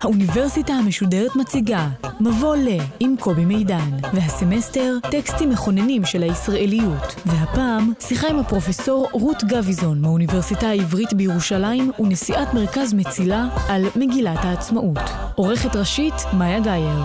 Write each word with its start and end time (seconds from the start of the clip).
האוניברסיטה 0.00 0.72
המשודרת 0.72 1.36
מציגה 1.36 1.88
מבוא 2.20 2.56
ל 2.56 2.68
עם 3.00 3.14
קובי 3.20 3.44
מידן, 3.44 3.90
והסמסטר 4.14 4.94
טקסטים 5.10 5.50
מכוננים 5.50 6.04
של 6.04 6.22
הישראליות, 6.22 7.14
והפעם 7.26 7.92
שיחה 8.00 8.28
עם 8.28 8.38
הפרופסור 8.38 9.08
רות 9.12 9.44
גביזון 9.44 10.00
מהאוניברסיטה 10.00 10.68
העברית 10.68 11.12
בירושלים 11.12 11.90
ונשיאת 11.98 12.54
מרכז 12.54 12.94
מצילה 12.94 13.44
על 13.68 13.82
מגילת 13.96 14.38
העצמאות. 14.44 15.10
עורכת 15.34 15.76
ראשית 15.76 16.14
מאיה 16.38 16.60
גאייר. 16.60 17.02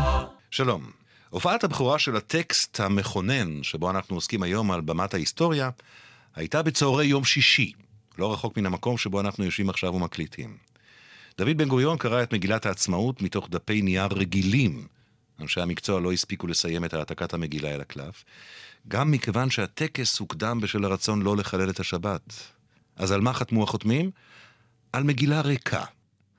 שלום. 0.51 0.81
הופעת 1.29 1.63
הבכורה 1.63 1.99
של 1.99 2.15
הטקסט 2.15 2.79
המכונן, 2.79 3.63
שבו 3.63 3.89
אנחנו 3.89 4.15
עוסקים 4.15 4.43
היום 4.43 4.71
על 4.71 4.81
במת 4.81 5.13
ההיסטוריה, 5.13 5.69
הייתה 6.35 6.63
בצהרי 6.63 7.05
יום 7.05 7.23
שישי, 7.23 7.71
לא 8.17 8.33
רחוק 8.33 8.57
מן 8.57 8.65
המקום 8.65 8.97
שבו 8.97 9.21
אנחנו 9.21 9.43
יושבים 9.43 9.69
עכשיו 9.69 9.93
ומקליטים. 9.93 10.57
דוד 11.37 11.57
בן 11.57 11.67
גוריון 11.67 11.97
קרא 11.97 12.23
את 12.23 12.33
מגילת 12.33 12.65
העצמאות 12.65 13.21
מתוך 13.21 13.49
דפי 13.49 13.81
נייר 13.81 14.07
רגילים. 14.11 14.87
אנשי 15.39 15.61
המקצוע 15.61 15.99
לא 15.99 16.11
הספיקו 16.11 16.47
לסיים 16.47 16.85
את 16.85 16.93
העתקת 16.93 17.33
המגילה 17.33 17.69
אל 17.69 17.81
הקלף, 17.81 18.23
גם 18.87 19.11
מכיוון 19.11 19.49
שהטקס 19.49 20.19
הוקדם 20.19 20.59
בשל 20.61 20.85
הרצון 20.85 21.21
לא 21.21 21.37
לחלל 21.37 21.69
את 21.69 21.79
השבת. 21.79 22.53
אז 22.95 23.11
על 23.11 23.21
מה 23.21 23.33
חתמו 23.33 23.63
החותמים? 23.63 24.11
על 24.93 25.03
מגילה 25.03 25.41
ריקה. 25.41 25.83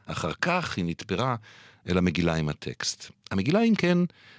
אחר 0.06 0.32
כך 0.40 0.76
היא 0.76 0.84
נתפרה 0.84 1.36
אל 1.88 1.98
המגילה 1.98 2.34
עם 2.34 2.48
הטקסט. 2.48 3.10
המגילה, 3.30 3.62
אם 3.62 3.74
כן, 3.74 3.98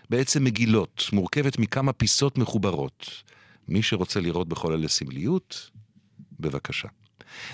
בעצם 0.09 0.43
מגילות, 0.43 1.05
מורכבת 1.13 1.59
מכמה 1.59 1.93
פיסות 1.93 2.37
מחוברות. 2.37 3.23
מי 3.67 3.81
שרוצה 3.81 4.19
לראות 4.19 4.47
בכל 4.47 4.73
אלה 4.73 4.87
סמליות, 4.87 5.69
בבקשה. 6.39 6.87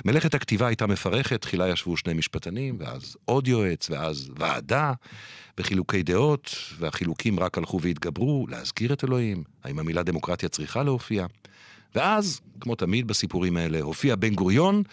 מלאכת 0.06 0.34
הכתיבה 0.34 0.68
הייתה 0.68 0.88
מפרכת, 0.88 1.42
תחילה 1.42 1.70
ישבו 1.70 1.98
שני 1.98 2.14
משפטנים, 2.14 2.78
ואז 2.80 3.18
עוד 3.26 3.48
יועץ, 3.48 3.90
ואז 3.90 4.32
ועדה, 4.40 4.94
וחילוקי 5.58 6.04
דעות, 6.04 6.56
והחילוקים 6.80 7.40
רק 7.40 7.58
הלכו 7.58 7.82
והתגברו, 7.82 8.46
להזכיר 8.50 8.94
את 8.94 9.04
אלוהים, 9.04 9.44
האם 9.64 9.80
המילה 9.80 10.04
דמוקרטיה 10.04 10.50
צריכה 10.50 10.84
להופיע. 10.84 11.26
ואז, 11.96 12.42
כמו 12.60 12.76
תמיד 12.76 13.08
בסיפורים 13.08 13.58
האלה, 13.58 13.82
הופיע 13.82 14.16
בן 14.16 14.36
גוריון 14.36 14.84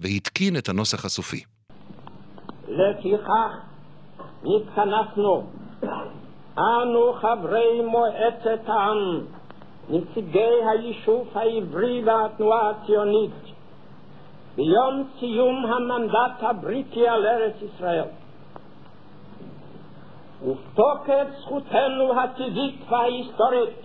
והתקין 0.00 0.56
את 0.56 0.68
הנוסח 0.68 1.04
הסופי. 1.04 1.44
לפיכך 2.68 3.74
נתכנסנו, 4.44 5.50
אנו 6.58 7.12
חברי 7.12 7.80
מועצת 7.90 8.68
העם, 8.68 9.26
נציגי 9.88 10.54
היישוב 10.70 11.28
העברי 11.34 12.02
והתנועה 12.04 12.70
הציונית, 12.70 13.53
ביום 14.56 15.08
סיום 15.18 15.66
המנדט 15.66 16.42
הבריטי 16.42 17.08
על 17.08 17.26
ארץ 17.26 17.54
ישראל. 17.62 18.04
ובתוקף 20.44 21.26
זכותנו 21.40 22.20
הטבעית 22.20 22.80
וההיסטורית 22.90 23.84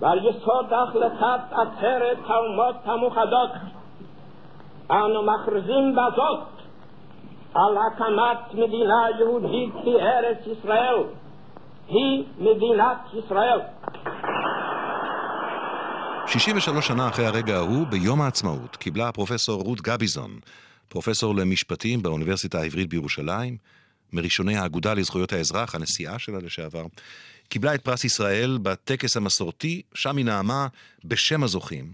ועל 0.00 0.26
יסוד 0.26 0.72
החלטת 0.72 1.40
עצרת 1.52 2.18
האומות 2.26 2.76
המאוחדות 2.84 3.50
אנו 4.90 5.22
מכריזים 5.22 5.92
בזאת 5.92 6.40
על 7.54 7.76
הקמת 7.78 8.54
מדינה 8.54 9.06
יהודית 9.18 9.74
בארץ 9.84 10.46
ישראל 10.46 11.02
היא 11.88 12.24
מדינת 12.38 12.98
ישראל. 13.14 13.60
63 16.28 16.86
שנה 16.86 17.08
אחרי 17.08 17.26
הרגע 17.26 17.56
ההוא, 17.56 17.86
ביום 17.86 18.20
העצמאות, 18.20 18.76
קיבלה 18.76 19.08
הפרופסור 19.08 19.62
רות 19.62 19.80
גביזון, 19.80 20.38
פרופסור 20.88 21.34
למשפטים 21.34 22.02
באוניברסיטה 22.02 22.60
העברית 22.60 22.88
בירושלים, 22.88 23.56
מראשוני 24.12 24.56
האגודה 24.56 24.94
לזכויות 24.94 25.32
האזרח, 25.32 25.74
הנשיאה 25.74 26.18
שלה 26.18 26.38
לשעבר, 26.38 26.86
קיבלה 27.48 27.74
את 27.74 27.82
פרס 27.82 28.04
ישראל 28.04 28.58
בטקס 28.62 29.16
המסורתי, 29.16 29.82
שם 29.94 30.16
היא 30.16 30.24
נאמה 30.24 30.66
בשם 31.04 31.42
הזוכים, 31.42 31.92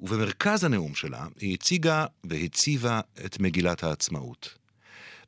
ובמרכז 0.00 0.64
הנאום 0.64 0.94
שלה 0.94 1.26
היא 1.40 1.54
הציגה 1.54 2.06
והציבה 2.24 3.00
את 3.24 3.40
מגילת 3.40 3.84
העצמאות. 3.84 4.54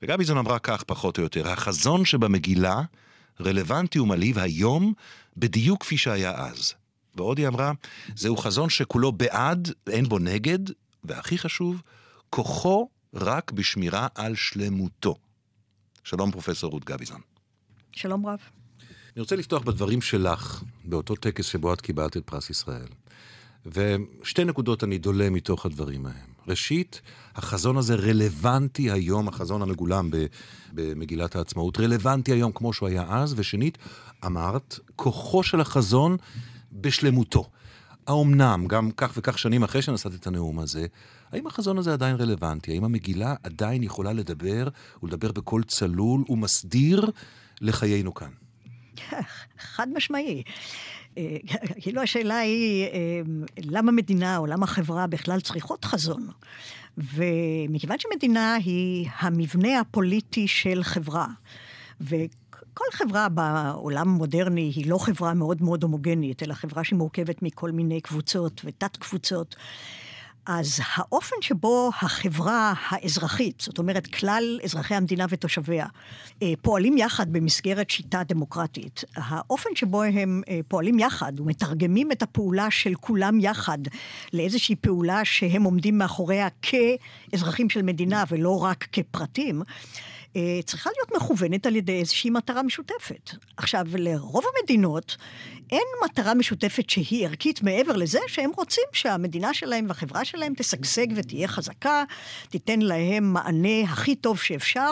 וגביזון 0.03 0.39
אמרה 0.39 0.59
כך, 0.59 0.83
פחות 0.83 1.19
או 1.19 1.23
יותר, 1.23 1.49
החזון 1.49 2.05
שבמגילה 2.05 2.81
רלוונטי 3.41 3.99
ומלהיב 3.99 4.39
היום 4.39 4.93
בדיוק 5.37 5.83
כפי 5.83 5.97
שהיה 5.97 6.33
אז. 6.37 6.75
ועוד 7.17 7.39
היא 7.39 7.49
אמרה, 7.49 7.73
זהו 8.17 8.37
חזון 8.37 8.71
שכולו 8.71 9.13
בעד, 9.13 9.73
אין 9.91 10.09
בו 10.09 10.19
נגד, 10.19 10.59
והכי 11.05 11.39
חשוב, 11.39 11.83
כוחו 12.31 12.89
רק 13.15 13.53
בשמירה 13.53 14.07
על 14.15 14.35
שלמותו. 14.35 15.17
שלום 16.05 16.31
פרופסור 16.31 16.71
רות 16.71 16.85
גביזון. 16.85 17.21
שלום 17.93 18.27
רב. 18.27 18.39
אני 19.17 19.21
רוצה 19.21 19.37
לפתוח 19.37 19.63
בדברים 19.63 20.03
שלך, 20.03 20.63
באותו 20.85 21.17
טקס 21.17 21.47
שבו 21.47 21.73
את 21.73 21.81
קיבלת 21.81 22.17
את 22.17 22.23
פרס 22.25 22.51
ישראל. 22.51 22.89
ושתי 23.67 24.45
נקודות 24.45 24.85
אני 24.85 24.99
דולה 24.99 25.31
מתוך 25.31 25.67
הדברים 25.67 26.07
ההם. 26.07 26.37
ראשית, 26.49 27.01
החזון 27.35 27.77
הזה 27.77 27.95
רלוונטי 27.95 28.91
היום, 28.91 29.29
החזון 29.29 29.63
המגולם 29.63 30.11
במגילת 30.73 31.37
העצמאות, 31.37 31.81
רלוונטי 31.81 32.33
היום 32.33 32.53
כמו 32.53 32.73
שהוא 32.73 32.89
היה 32.89 33.05
אז, 33.09 33.35
ושנית, 33.37 33.79
אמרת, 34.27 34.79
כוחו 34.97 35.43
של 35.43 35.61
החזון 35.61 36.17
בשלמותו. 36.73 37.51
האומנם, 38.07 38.65
גם 38.69 38.91
כך 38.91 39.13
וכך 39.17 39.39
שנים 39.39 39.63
אחרי 39.63 39.83
שנשאת 39.83 40.15
את 40.15 40.27
הנאום 40.27 40.59
הזה, 40.59 40.87
האם 41.33 41.47
החזון 41.47 41.79
הזה 41.79 41.93
עדיין 41.93 42.17
רלוונטי? 42.17 42.73
האם 42.73 42.85
המגילה 42.85 43.35
עדיין 43.43 43.83
יכולה 43.83 44.13
לדבר, 44.13 44.69
ולדבר 45.03 45.33
בקול 45.33 45.63
צלול 45.63 46.25
ומסדיר 46.29 47.11
לחיינו 47.61 48.15
כאן? 48.15 48.31
חד 49.59 49.87
משמעי. 49.95 50.43
כאילו 51.81 52.03
השאלה 52.03 52.39
היא, 52.39 52.85
אה, 52.85 53.21
למה 53.59 53.93
מדינה 53.93 54.37
או 54.37 54.47
למה 54.47 54.67
חברה 54.67 55.07
בכלל 55.07 55.41
צריכות 55.41 55.85
חזון? 55.85 56.29
ומכיוון 56.99 57.97
שמדינה 57.99 58.55
היא 58.55 59.09
המבנה 59.19 59.81
הפוליטי 59.81 60.49
של 60.49 60.83
חברה, 60.83 61.27
וכל 62.77 62.85
חברה 62.93 63.29
בעולם 63.29 64.09
המודרני 64.09 64.73
היא 64.77 64.91
לא 64.91 64.99
חברה 64.99 65.35
מאוד 65.35 65.63
מאוד 65.63 65.83
הומוגנית, 65.83 66.43
אלא 66.43 66.55
חברה 66.55 66.85
שמורכבת 66.85 67.43
מכל 67.43 67.71
מיני 67.71 68.01
קבוצות 68.01 68.61
ותת 68.65 68.97
קבוצות. 68.97 69.57
אז 70.47 70.81
האופן 70.95 71.37
שבו 71.41 71.91
החברה 72.03 72.75
האזרחית, 72.89 73.61
זאת 73.61 73.79
אומרת 73.79 74.07
כלל 74.07 74.61
אזרחי 74.65 74.95
המדינה 74.95 75.27
ותושביה, 75.29 75.87
אה, 76.43 76.53
פועלים 76.63 76.99
יחד 76.99 77.33
במסגרת 77.33 77.91
שיטה 77.91 78.23
דמוקרטית, 78.29 79.05
האופן 79.15 79.71
שבו 79.75 80.03
הם 80.03 80.43
אה, 80.49 80.61
פועלים 80.69 80.99
יחד 80.99 81.41
ומתרגמים 81.41 82.13
את 82.13 82.23
הפעולה 82.23 82.71
של 82.71 82.95
כולם 82.95 83.41
יחד 83.41 83.79
לאיזושהי 84.33 84.77
פעולה 84.77 85.25
שהם 85.25 85.63
עומדים 85.63 85.99
מאחוריה 85.99 86.49
כאזרחים 86.63 87.71
של 87.71 87.83
מדינה 87.83 88.25
ולא 88.31 88.63
רק 88.63 88.87
כפרטים, 88.93 89.63
צריכה 90.65 90.91
להיות 90.97 91.23
מכוונת 91.23 91.67
על 91.67 91.77
ידי 91.77 92.01
איזושהי 92.01 92.31
מטרה 92.31 92.63
משותפת. 92.63 93.31
עכשיו, 93.57 93.87
לרוב 93.95 94.45
המדינות 94.57 95.17
אין 95.71 95.87
מטרה 96.05 96.35
משותפת 96.35 96.91
שהיא 96.91 97.27
ערכית 97.27 97.63
מעבר 97.63 97.97
לזה 97.97 98.19
שהם 98.27 98.51
רוצים 98.57 98.85
שהמדינה 98.93 99.55
שלהם 99.55 99.85
והחברה 99.89 100.25
שלהם 100.25 100.53
תשגשג 100.57 101.07
ותהיה 101.17 101.49
חזקה, 101.49 102.05
תיתן 102.49 102.81
להם 102.81 103.33
מענה 103.33 103.83
הכי 103.83 104.15
טוב 104.15 104.39
שאפשר 104.39 104.91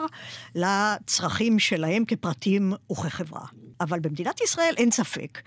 לצרכים 0.55 1.58
שלהם 1.58 2.05
כפרטים 2.05 2.73
וכחברה. 2.93 3.46
אבל 3.81 4.00
במדינת 4.00 4.41
ישראל 4.41 4.75
אין 4.76 4.91
ספק 4.91 5.38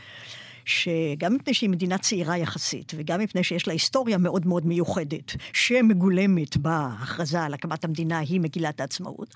שגם 0.68 1.36
מפני 1.36 1.54
שהיא 1.54 1.70
מדינה 1.70 1.98
צעירה 1.98 2.38
יחסית, 2.38 2.92
וגם 2.98 3.20
מפני 3.20 3.44
שיש 3.44 3.68
לה 3.68 3.74
היסטוריה 3.74 4.18
מאוד 4.18 4.48
מאוד 4.48 4.66
מיוחדת, 4.66 5.36
שמגולמת 5.54 6.58
בהכרזה 6.58 7.42
על 7.42 7.54
הקמת 7.54 7.84
המדינה, 7.84 8.20
היא 8.20 8.40
מגילת 8.40 8.82
העצמאות, 8.82 9.36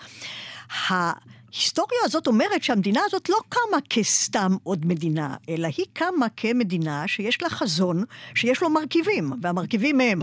ההיסטוריה 0.87 1.99
הזאת 2.03 2.27
אומרת 2.27 2.63
שהמדינה 2.63 3.01
הזאת 3.05 3.29
לא 3.29 3.37
קמה 3.49 3.77
כסתם 3.89 4.55
עוד 4.63 4.85
מדינה, 4.85 5.35
אלא 5.49 5.67
היא 5.77 5.85
קמה 5.93 6.27
כמדינה 6.37 7.07
שיש 7.07 7.41
לה 7.41 7.49
חזון, 7.49 8.03
שיש 8.35 8.61
לו 8.61 8.69
מרכיבים, 8.69 9.33
והמרכיבים 9.41 10.01
הם 10.01 10.21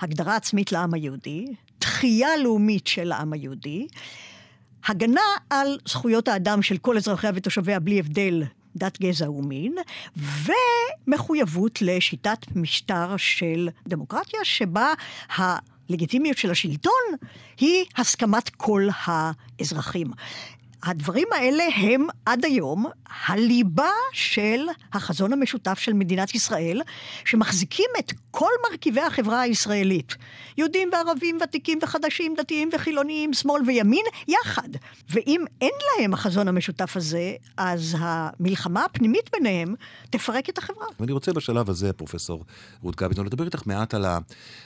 הגדרה 0.00 0.36
עצמית 0.36 0.72
לעם 0.72 0.94
היהודי, 0.94 1.46
תחייה 1.78 2.36
לאומית 2.36 2.86
של 2.86 3.12
העם 3.12 3.32
היהודי, 3.32 3.86
הגנה 4.86 5.20
על 5.50 5.78
זכויות 5.88 6.28
האדם 6.28 6.62
של 6.62 6.78
כל 6.78 6.96
אזרחיה 6.96 7.30
ותושביה 7.34 7.80
בלי 7.80 7.98
הבדל 7.98 8.42
דת, 8.76 9.00
גזע 9.00 9.30
ומין, 9.30 9.74
ומחויבות 11.06 11.82
לשיטת 11.82 12.38
משטר 12.54 13.16
של 13.16 13.68
דמוקרטיה, 13.88 14.40
שבה. 14.42 14.92
הלגיטימיות 15.36 16.38
של 16.38 16.50
השלטון 16.50 17.02
היא 17.60 17.84
הסכמת 17.96 18.48
כל 18.48 18.88
האזרחים. 19.04 20.06
הדברים 20.82 21.28
האלה 21.32 21.64
הם 21.76 22.06
עד 22.26 22.44
היום 22.44 22.86
הליבה 23.26 23.90
של 24.12 24.66
החזון 24.92 25.32
המשותף 25.32 25.78
של 25.78 25.92
מדינת 25.92 26.34
ישראל, 26.34 26.82
שמחזיקים 27.24 27.90
את 27.98 28.12
כל 28.32 28.50
מרכיבי 28.70 29.00
החברה 29.00 29.40
הישראלית. 29.40 30.14
יהודים 30.58 30.90
וערבים, 30.92 31.38
ותיקים 31.42 31.78
וחדשים, 31.82 32.34
דתיים 32.38 32.70
וחילוניים, 32.72 33.32
שמאל 33.34 33.62
וימין, 33.66 34.04
יחד. 34.28 34.68
ואם 35.10 35.44
אין 35.60 35.70
להם 35.98 36.14
החזון 36.14 36.48
המשותף 36.48 36.96
הזה, 36.96 37.32
אז 37.56 37.96
המלחמה 37.98 38.84
הפנימית 38.84 39.30
ביניהם 39.32 39.74
תפרק 40.10 40.48
את 40.48 40.58
החברה. 40.58 40.86
ואני 41.00 41.12
רוצה 41.12 41.32
בשלב 41.32 41.70
הזה, 41.70 41.92
פרופסור 41.92 42.44
רות 42.82 42.96
גביזון, 42.96 43.26
לדבר 43.26 43.44
איתך 43.44 43.66
מעט 43.66 43.94
על, 43.94 44.04
ה, 44.04 44.18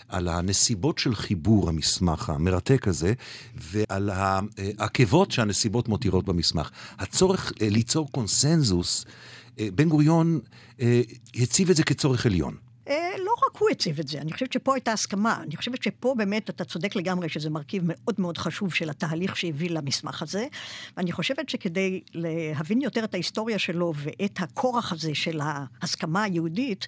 על 0.09 0.29
הנסיבות 0.29 0.99
של 0.99 1.15
חיבור 1.15 1.69
המסמך 1.69 2.31
המרתק 2.31 2.89
הזה, 2.89 3.13
ועל 3.55 4.11
העקבות 4.13 5.31
שהנסיבות 5.31 5.89
מותירות 5.89 6.25
במסמך. 6.25 6.71
הצורך 6.99 7.53
אה, 7.63 7.69
ליצור 7.69 8.13
קונסנזוס, 8.13 9.05
אה, 9.59 9.69
בן 9.75 9.89
גוריון 9.89 10.41
אה, 10.81 11.01
הציב 11.35 11.71
את 11.71 11.77
זה 11.77 11.85
כצורך 11.85 12.27
עליון. 12.27 12.67
רק 13.57 13.61
הוא 13.61 13.71
הציב 13.71 14.01
את 14.01 14.09
זה, 14.09 14.21
אני 14.21 14.33
חושבת 14.33 14.53
שפה 14.53 14.75
הייתה 14.75 14.93
הסכמה. 14.93 15.43
אני 15.43 15.57
חושבת 15.57 15.83
שפה 15.83 16.15
באמת 16.19 16.51
אתה 16.51 16.65
צודק 16.65 16.97
לגמרי 16.97 17.29
שזה 17.29 17.51
מרכיב 17.51 17.83
מאוד 17.87 18.15
מאוד 18.19 18.39
חשוב 18.39 18.75
של 18.75 18.91
התהליך 18.91 19.37
שהביא 19.37 19.71
למסמך 19.71 20.23
הזה. 20.23 20.47
ואני 20.97 21.13
חושבת 21.13 21.49
שכדי 21.49 22.01
להבין 22.15 22.81
יותר 22.81 23.05
את 23.05 23.15
ההיסטוריה 23.15 23.59
שלו 23.59 23.93
ואת 23.97 24.39
הכורח 24.41 24.93
הזה 24.93 25.15
של 25.15 25.41
ההסכמה 25.43 26.23
היהודית, 26.23 26.87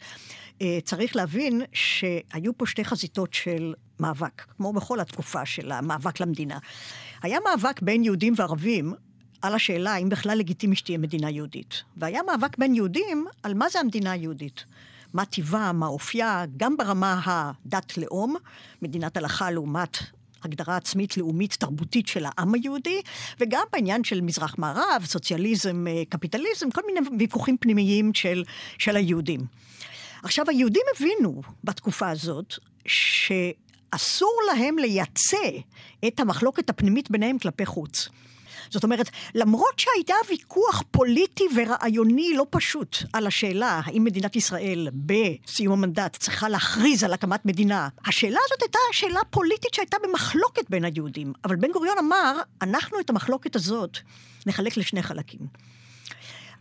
צריך 0.85 1.17
להבין 1.17 1.63
שהיו 1.73 2.59
פה 2.59 2.67
שתי 2.67 2.85
חזיתות 2.85 3.35
של 3.35 3.75
מאבק, 4.01 4.43
כמו 4.57 4.73
בכל 4.73 5.01
התקופה 5.01 5.47
של 5.47 5.73
המאבק 5.73 6.21
למדינה. 6.21 6.59
היה 7.23 7.39
מאבק 7.45 7.83
בין 7.83 8.05
יהודים 8.05 8.35
וערבים 8.37 8.95
על 9.43 9.55
השאלה 9.55 9.93
האם 9.93 10.09
בכלל 10.09 10.39
לגיטימי 10.39 10.77
שתהיה 10.77 10.99
מדינה 10.99 11.31
יהודית. 11.31 11.83
והיה 11.97 12.23
מאבק 12.23 12.59
בין 12.59 12.75
יהודים 12.75 13.27
על 13.43 13.55
מה 13.55 13.69
זה 13.69 13.81
המדינה 13.81 14.13
היהודית. 14.13 14.65
מה 15.19 15.25
טיבה, 15.25 15.73
מה 15.73 15.87
אופייה, 15.87 16.45
גם 16.57 16.77
ברמה 16.77 17.21
הדת-לאום, 17.25 18.37
מדינת 18.83 19.17
הלכה 19.17 19.51
לעומת 19.51 19.99
הגדרה 20.45 20.77
עצמית 20.77 21.17
לאומית 21.17 21.55
תרבותית 21.55 22.09
של 22.09 22.27
העם 22.27 22.55
היהודי, 22.55 23.01
וגם 23.41 23.63
בעניין 23.73 24.05
של 24.05 24.21
מזרח-מערב, 24.21 25.03
סוציאליזם, 25.05 25.87
אה, 25.89 26.03
קפיטליזם, 26.09 26.71
כל 26.71 26.81
מיני 26.87 27.01
ויכוחים 27.19 27.57
פנימיים 27.61 28.15
של, 28.15 28.45
של 28.79 28.97
היהודים. 28.97 29.41
עכשיו, 30.23 30.45
היהודים 30.49 30.83
הבינו 30.97 31.43
בתקופה 31.65 32.09
הזאת 32.11 32.55
שאסור 32.87 34.41
להם 34.47 34.79
לייצא 34.79 35.49
את 36.07 36.21
המחלוקת 36.21 36.71
הפנימית 36.71 37.11
ביניהם 37.11 37.39
כלפי 37.39 37.67
חוץ. 37.67 38.09
זאת 38.71 38.85
אומרת, 38.85 39.11
למרות 39.35 39.79
שהייתה 39.79 40.15
ויכוח 40.29 40.83
פוליטי 40.91 41.45
ורעיוני 41.57 42.33
לא 42.37 42.47
פשוט 42.51 42.97
על 43.13 43.27
השאלה 43.27 43.81
האם 43.85 44.05
מדינת 44.05 44.37
ישראל 44.37 44.89
בסיום 44.93 45.73
המנדט 45.73 46.17
צריכה 46.17 46.49
להכריז 46.49 47.05
על 47.05 47.13
הקמת 47.13 47.47
מדינה, 47.47 47.89
השאלה 48.07 48.39
הזאת 48.47 48.63
הייתה 48.63 48.79
שאלה 48.93 49.21
פוליטית 49.31 49.75
שהייתה 49.75 49.97
במחלוקת 50.03 50.71
בין 50.71 50.85
היהודים. 50.85 51.33
אבל 51.45 51.57
בן 51.57 51.73
גוריון 51.73 51.99
אמר, 51.99 52.41
אנחנו 52.63 53.01
את 53.01 53.11
המחלוקת 53.11 53.57
הזאת 53.57 53.99
נחלק 54.47 54.77
לשני 54.77 55.03
חלקים. 55.03 55.41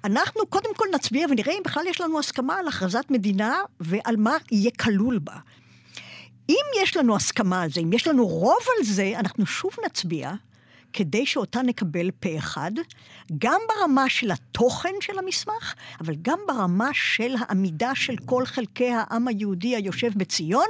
אנחנו 0.04 0.48
קודם 0.48 0.76
כל 0.76 0.86
נצביע 0.94 1.28
ונראה 1.30 1.54
אם 1.54 1.62
בכלל 1.66 1.84
יש 1.88 2.02
לנו 2.02 2.20
הסכמה 2.20 2.60
על 2.60 2.68
הכרזת 2.68 3.06
מדינה 3.10 3.56
ועל 3.80 4.16
מה 4.16 4.38
יהיה 4.52 4.72
כלול 4.72 5.20
בה. 5.20 5.36
אם 6.50 6.66
יש 6.84 6.98
לנו 6.98 7.16
הסכמה 7.16 7.62
על 7.62 7.70
זה, 7.72 7.80
אם 7.80 7.94
יש 7.94 8.08
לנו 8.08 8.28
רוב 8.28 8.66
על 8.78 8.86
זה, 8.86 9.14
אנחנו 9.16 9.46
שוב 9.46 9.72
נצביע, 9.86 10.32
כדי 10.98 11.26
שאותה 11.26 11.62
נקבל 11.62 12.12
פה 12.12 12.30
אחד, 12.38 12.72
גם 13.38 13.62
ברמה 13.68 14.10
של 14.10 14.32
התוכן 14.32 14.94
של 15.02 15.20
המסמך, 15.20 15.76
אבל 16.02 16.16
גם 16.22 16.40
ברמה 16.48 16.90
של 16.94 17.36
העמידה 17.40 17.96
של 17.96 18.16
כל 18.26 18.46
חלקי 18.46 18.90
העם 18.90 19.28
היהודי 19.28 19.76
היושב 19.76 20.12
בציון, 20.16 20.68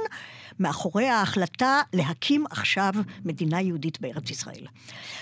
מאחורי 0.60 1.08
ההחלטה 1.08 1.80
להקים 1.92 2.44
עכשיו 2.50 2.92
מדינה 3.24 3.60
יהודית 3.60 4.00
בארץ 4.00 4.30
ישראל. 4.30 4.66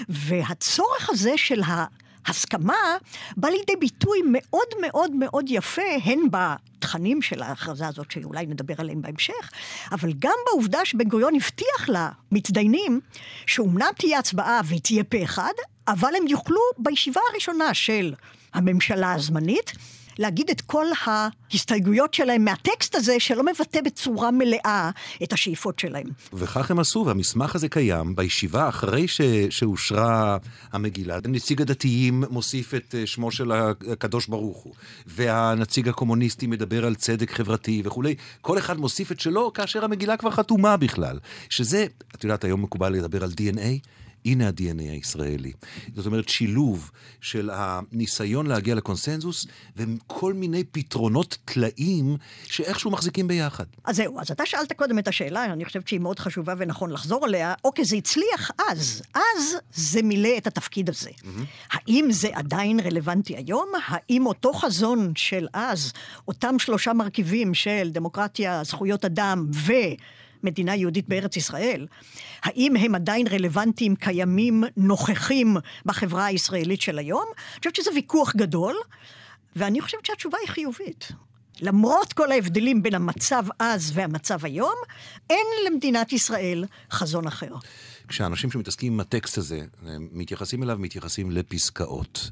והצורך 0.08 1.10
הזה 1.10 1.32
של 1.36 1.62
ה... 1.62 1.84
הסכמה 2.26 2.96
בא 3.36 3.48
לידי 3.48 3.76
ביטוי 3.80 4.18
מאוד 4.26 4.68
מאוד 4.80 5.10
מאוד 5.12 5.44
יפה, 5.48 5.82
הן 6.04 6.18
בתכנים 6.30 7.22
של 7.22 7.42
ההכרזה 7.42 7.88
הזאת, 7.88 8.10
שאולי 8.10 8.46
נדבר 8.46 8.74
עליהם 8.78 9.02
בהמשך, 9.02 9.50
אבל 9.92 10.12
גם 10.18 10.34
בעובדה 10.46 10.84
שבן 10.84 11.08
גוריון 11.08 11.34
הבטיח 11.34 11.88
למתדיינים 11.88 13.00
שאומנם 13.46 13.88
תהיה 13.98 14.18
הצבעה 14.18 14.60
והיא 14.64 14.80
תהיה 14.80 15.04
פה 15.04 15.22
אחד, 15.24 15.52
אבל 15.88 16.12
הם 16.16 16.26
יוכלו 16.26 16.60
בישיבה 16.78 17.20
הראשונה 17.32 17.74
של 17.74 18.14
הממשלה 18.54 19.12
הזמנית 19.12 19.72
להגיד 20.18 20.50
את 20.50 20.60
כל 20.60 20.86
ההסתייגויות 21.04 22.14
שלהם 22.14 22.44
מהטקסט 22.44 22.94
הזה, 22.94 23.16
שלא 23.18 23.42
מבטא 23.42 23.80
בצורה 23.80 24.30
מלאה 24.30 24.90
את 25.22 25.32
השאיפות 25.32 25.78
שלהם. 25.78 26.06
וכך 26.32 26.70
הם 26.70 26.78
עשו, 26.78 27.04
והמסמך 27.06 27.54
הזה 27.54 27.68
קיים 27.68 28.16
בישיבה 28.16 28.68
אחרי 28.68 29.08
ש... 29.08 29.20
שאושרה 29.50 30.36
המגילה. 30.72 31.18
נציג 31.28 31.62
הדתיים 31.62 32.24
מוסיף 32.30 32.74
את 32.74 32.94
אה, 32.98 33.06
שמו 33.06 33.30
של 33.30 33.52
הקדוש 33.52 34.26
ברוך 34.26 34.58
הוא, 34.58 34.74
והנציג 35.06 35.88
הקומוניסטי 35.88 36.46
מדבר 36.46 36.86
על 36.86 36.94
צדק 36.94 37.30
חברתי 37.30 37.82
וכולי. 37.84 38.14
כל 38.40 38.58
אחד 38.58 38.78
מוסיף 38.78 39.12
את 39.12 39.20
שלו 39.20 39.52
כאשר 39.52 39.84
המגילה 39.84 40.16
כבר 40.16 40.30
חתומה 40.30 40.76
בכלל. 40.76 41.18
שזה, 41.48 41.86
את 42.14 42.24
יודעת, 42.24 42.44
היום 42.44 42.62
מקובל 42.62 42.92
לדבר 42.92 43.24
על 43.24 43.30
DNA. 43.30 43.86
הנה 44.26 44.48
ה-DNA 44.48 44.90
הישראלי. 44.92 45.52
זאת 45.94 46.06
אומרת, 46.06 46.28
שילוב 46.28 46.90
של 47.20 47.50
הניסיון 47.52 48.46
להגיע 48.46 48.74
לקונסנזוס 48.74 49.46
וכל 49.76 50.34
מיני 50.34 50.64
פתרונות 50.64 51.38
טלאים 51.44 52.16
שאיכשהו 52.44 52.90
מחזיקים 52.90 53.28
ביחד. 53.28 53.64
אז 53.84 53.96
זהו, 53.96 54.20
אז 54.20 54.30
אתה 54.30 54.46
שאלת 54.46 54.72
קודם 54.72 54.98
את 54.98 55.08
השאלה, 55.08 55.44
אני 55.44 55.64
חושבת 55.64 55.88
שהיא 55.88 56.00
מאוד 56.00 56.18
חשובה 56.18 56.54
ונכון 56.58 56.90
לחזור 56.90 57.24
עליה. 57.24 57.54
אוקיי, 57.64 57.84
זה 57.84 57.96
הצליח 57.96 58.50
אז. 58.70 59.02
אז 59.14 59.56
זה 59.74 60.02
מילא 60.02 60.30
את 60.38 60.46
התפקיד 60.46 60.88
הזה. 60.88 61.10
Mm-hmm. 61.10 61.70
האם 61.70 62.08
זה 62.10 62.28
עדיין 62.32 62.80
רלוונטי 62.80 63.36
היום? 63.36 63.68
האם 63.86 64.26
אותו 64.26 64.52
חזון 64.52 65.12
של 65.16 65.46
אז, 65.52 65.92
אותם 66.28 66.58
שלושה 66.58 66.92
מרכיבים 66.92 67.54
של 67.54 67.88
דמוקרטיה, 67.92 68.64
זכויות 68.64 69.04
אדם 69.04 69.46
ו... 69.52 69.72
מדינה 70.42 70.74
יהודית 70.74 71.08
בארץ 71.08 71.36
ישראל, 71.36 71.86
האם 72.42 72.76
הם 72.76 72.94
עדיין 72.94 73.26
רלוונטיים, 73.26 73.96
קיימים, 73.96 74.64
נוכחים 74.76 75.56
בחברה 75.86 76.24
הישראלית 76.26 76.80
של 76.80 76.98
היום? 76.98 77.24
אני 77.34 77.58
חושבת 77.58 77.76
שזה 77.76 77.90
ויכוח 77.94 78.36
גדול, 78.36 78.76
ואני 79.56 79.80
חושבת 79.80 80.06
שהתשובה 80.06 80.38
היא 80.40 80.48
חיובית. 80.48 81.12
למרות 81.60 82.12
כל 82.12 82.32
ההבדלים 82.32 82.82
בין 82.82 82.94
המצב 82.94 83.44
אז 83.58 83.92
והמצב 83.94 84.44
היום, 84.44 84.74
אין 85.30 85.46
למדינת 85.66 86.12
ישראל 86.12 86.64
חזון 86.90 87.26
אחר. 87.26 87.54
כשאנשים 88.08 88.50
שמתעסקים 88.50 88.92
עם 88.92 89.00
הטקסט 89.00 89.38
הזה, 89.38 89.60
מתייחסים 90.12 90.62
אליו, 90.62 90.76
מתייחסים 90.78 91.30
לפסקאות. 91.30 92.30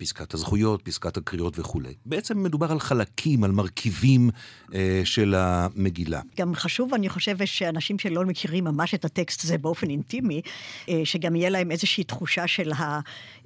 פסקת 0.00 0.34
הזכויות, 0.34 0.82
פסקת 0.82 1.16
הקריאות 1.16 1.58
וכולי. 1.58 1.94
בעצם 2.06 2.42
מדובר 2.42 2.72
על 2.72 2.80
חלקים, 2.80 3.44
על 3.44 3.50
מרכיבים 3.50 4.30
אה, 4.74 5.00
של 5.04 5.34
המגילה. 5.34 6.20
גם 6.38 6.54
חשוב, 6.54 6.94
אני 6.94 7.08
חושבת, 7.08 7.48
שאנשים 7.48 7.98
שלא 7.98 8.24
מכירים 8.24 8.64
ממש 8.64 8.94
את 8.94 9.04
הטקסט 9.04 9.44
הזה 9.44 9.58
באופן 9.58 9.90
אינטימי, 9.90 10.40
אה, 10.88 11.00
שגם 11.04 11.36
יהיה 11.36 11.50
להם 11.50 11.70
איזושהי 11.70 12.04
תחושה 12.04 12.46
של 12.46 12.72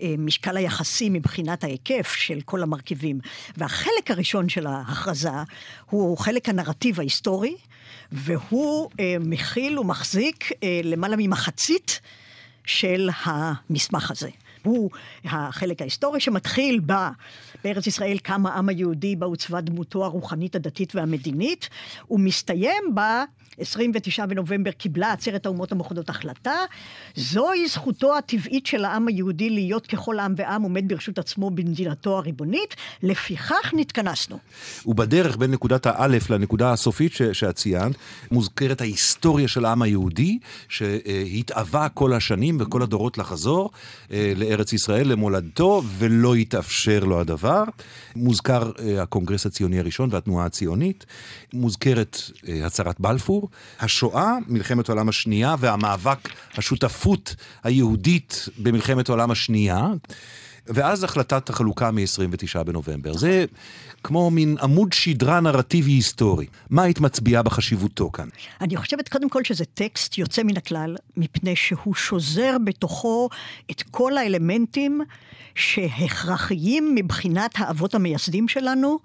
המשקל 0.00 0.56
היחסי 0.56 1.08
מבחינת 1.10 1.64
ההיקף 1.64 2.14
של 2.16 2.40
כל 2.44 2.62
המרכיבים. 2.62 3.18
והחלק 3.56 4.10
הראשון 4.10 4.48
של 4.48 4.66
ההכרזה 4.66 5.28
הוא 5.90 6.18
חלק 6.18 6.48
הנרטיב 6.48 7.00
ההיסטורי, 7.00 7.56
והוא 8.12 8.90
אה, 9.00 9.16
מכיל 9.20 9.78
ומחזיק 9.78 10.52
אה, 10.62 10.80
למעלה 10.84 11.16
ממחצית 11.18 11.63
של 12.66 13.10
המסמך 13.24 14.10
הזה. 14.10 14.30
הוא 14.64 14.90
החלק 15.24 15.80
ההיסטורי 15.80 16.20
שמתחיל 16.20 16.80
ב... 16.86 16.92
בארץ 17.64 17.86
ישראל 17.86 18.18
קם 18.18 18.46
העם 18.46 18.68
היהודי 18.68 19.16
בה 19.16 19.26
עוצבה 19.26 19.60
דמותו 19.60 20.04
הרוחנית, 20.04 20.56
הדתית 20.56 20.94
והמדינית, 20.94 21.68
ומסתיים 22.10 22.82
ב... 22.94 23.00
29 23.58 24.26
בנובמבר 24.26 24.70
קיבלה 24.70 25.12
עצרת 25.12 25.46
האומות 25.46 25.72
המאוחדות 25.72 26.10
החלטה. 26.10 26.54
זוהי 27.16 27.68
זכותו 27.68 28.18
הטבעית 28.18 28.66
של 28.66 28.84
העם 28.84 29.08
היהודי 29.08 29.50
להיות 29.50 29.86
ככל 29.86 30.18
עם 30.18 30.34
ועם 30.36 30.62
עומד 30.62 30.88
ברשות 30.88 31.18
עצמו 31.18 31.50
במדינתו 31.50 32.18
הריבונית, 32.18 32.76
לפיכך 33.02 33.74
נתכנסנו. 33.76 34.38
ובדרך 34.86 35.36
בין 35.36 35.50
נקודת 35.50 35.86
האלף 35.86 36.30
לנקודה 36.30 36.72
הסופית 36.72 37.12
ש- 37.12 37.22
שאת 37.22 37.56
ציינת, 37.56 37.96
מוזכרת 38.30 38.80
ההיסטוריה 38.80 39.48
של 39.48 39.64
העם 39.64 39.82
היהודי, 39.82 40.38
שהתאווה 40.68 41.88
כל 41.88 42.12
השנים 42.12 42.56
וכל 42.60 42.82
הדורות 42.82 43.18
לחזור 43.18 43.70
אה, 44.12 44.32
לארץ 44.56 44.72
ישראל, 44.72 45.08
למולדתו, 45.08 45.82
ולא 45.98 46.36
יתאפשר 46.36 47.04
לו 47.04 47.20
הדבר. 47.20 47.64
מוזכר 48.16 48.72
אה, 48.78 49.02
הקונגרס 49.02 49.46
הציוני 49.46 49.78
הראשון 49.78 50.08
והתנועה 50.12 50.46
הציונית, 50.46 51.06
מוזכרת 51.52 52.18
אה, 52.48 52.66
הצהרת 52.66 53.00
בלפור, 53.00 53.48
השואה, 53.80 54.32
מלחמת 54.48 54.88
העולם 54.88 55.08
השנייה 55.08 55.54
והמאבק, 55.58 56.28
השותפות 56.56 57.34
היהודית 57.64 58.48
במלחמת 58.58 59.08
העולם 59.08 59.30
השנייה. 59.30 59.86
ואז 60.66 61.04
החלטת 61.04 61.50
החלוקה 61.50 61.90
מ-29 61.90 62.62
בנובמבר. 62.62 63.12
זה 63.12 63.44
כמו 64.04 64.30
מין 64.30 64.56
עמוד 64.62 64.92
שדרה 64.92 65.40
נרטיבי 65.40 65.90
היסטורי. 65.90 66.46
מה 66.70 66.82
היית 66.82 67.00
מצביעה 67.00 67.42
בחשיבותו 67.42 68.12
כאן? 68.12 68.28
אני 68.60 68.76
חושבת 68.76 69.08
קודם 69.08 69.28
כל 69.28 69.44
שזה 69.44 69.64
טקסט 69.64 70.18
יוצא 70.18 70.42
מן 70.42 70.56
הכלל, 70.56 70.96
מפני 71.16 71.56
שהוא 71.56 71.94
שוזר 71.94 72.56
בתוכו 72.64 73.28
את 73.70 73.82
כל 73.90 74.18
האלמנטים 74.18 75.00
שהכרחיים 75.54 76.94
מבחינת 76.94 77.50
האבות 77.58 77.94
המייסדים 77.94 78.48
שלנו. 78.48 78.98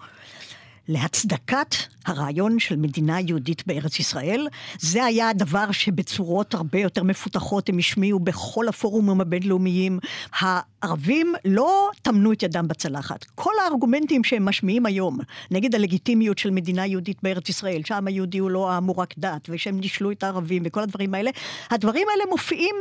להצדקת 0.89 1.75
הרעיון 2.05 2.59
של 2.59 2.75
מדינה 2.75 3.19
יהודית 3.19 3.67
בארץ 3.67 3.99
ישראל. 3.99 4.47
זה 4.79 5.05
היה 5.05 5.29
הדבר 5.29 5.71
שבצורות 5.71 6.53
הרבה 6.53 6.79
יותר 6.79 7.03
מפותחות 7.03 7.69
הם 7.69 7.77
השמיעו 7.77 8.19
בכל 8.19 8.67
הפורומים 8.67 9.21
הבינלאומיים. 9.21 9.99
הערבים 10.33 11.33
לא 11.45 11.89
טמנו 12.01 12.31
את 12.31 12.43
ידם 12.43 12.67
בצלחת. 12.67 13.25
כל 13.35 13.51
הארגומנטים 13.63 14.23
שהם 14.23 14.45
משמיעים 14.45 14.85
היום 14.85 15.17
נגד 15.51 15.75
הלגיטימיות 15.75 16.37
של 16.37 16.49
מדינה 16.49 16.85
יהודית 16.85 17.17
בארץ 17.23 17.49
ישראל, 17.49 17.81
שהעם 17.85 18.07
היהודי 18.07 18.37
הוא 18.37 18.49
לא 18.49 18.71
העם 18.71 18.85
הוא 18.85 18.95
רק 18.95 19.13
דת, 19.17 19.49
ושהם 19.49 19.79
נישלו 19.79 20.11
את 20.11 20.23
הערבים 20.23 20.63
וכל 20.65 20.81
הדברים 20.81 21.13
האלה, 21.13 21.31
הדברים 21.69 22.07
האלה 22.11 22.23
מופיעים 22.29 22.75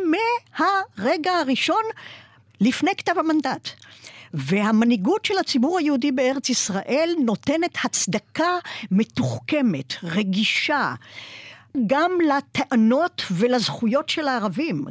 מהרגע 0.59 1.33
הראשון 1.33 1.83
לפני 2.61 2.91
כתב 2.97 3.15
המנדט. 3.19 3.69
והמנהיגות 4.35 5.25
של 5.25 5.38
הציבור 5.38 5.78
היהודי 5.78 6.12
בארץ 6.12 6.49
ישראל 6.49 7.14
נותנת 7.25 7.76
הצדקה 7.85 8.58
מתוחכמת, 8.90 9.94
רגישה, 10.02 10.94
גם 11.87 12.11
לטענות 12.28 13.23
ולזכויות 13.30 14.08
של 14.08 14.28
הערבים. 14.28 14.85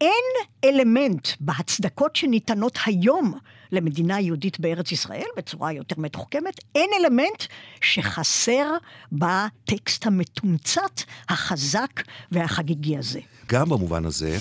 אין 0.00 0.46
אלמנט 0.64 1.28
בהצדקות 1.40 2.16
שניתנות 2.16 2.78
היום 2.86 3.38
למדינה 3.72 4.20
יהודית 4.20 4.60
בארץ 4.60 4.92
ישראל, 4.92 5.26
בצורה 5.36 5.72
יותר 5.72 5.94
מתוחכמת, 5.98 6.60
אין 6.74 6.90
אלמנט 7.00 7.44
שחסר 7.80 8.76
בטקסט 9.12 10.06
המתומצת, 10.06 11.00
החזק 11.28 12.02
והחגיגי 12.32 12.98
הזה. 12.98 13.20
גם 13.46 13.68
במובן 13.68 14.04
הזה, 14.04 14.38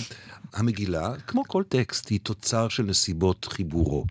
המגילה, 0.53 1.13
כמו 1.27 1.43
כל 1.47 1.63
טקסט, 1.69 2.09
היא 2.09 2.19
תוצר 2.23 2.69
של 2.69 2.83
נסיבות 2.83 3.47
חיבורו. 3.51 4.05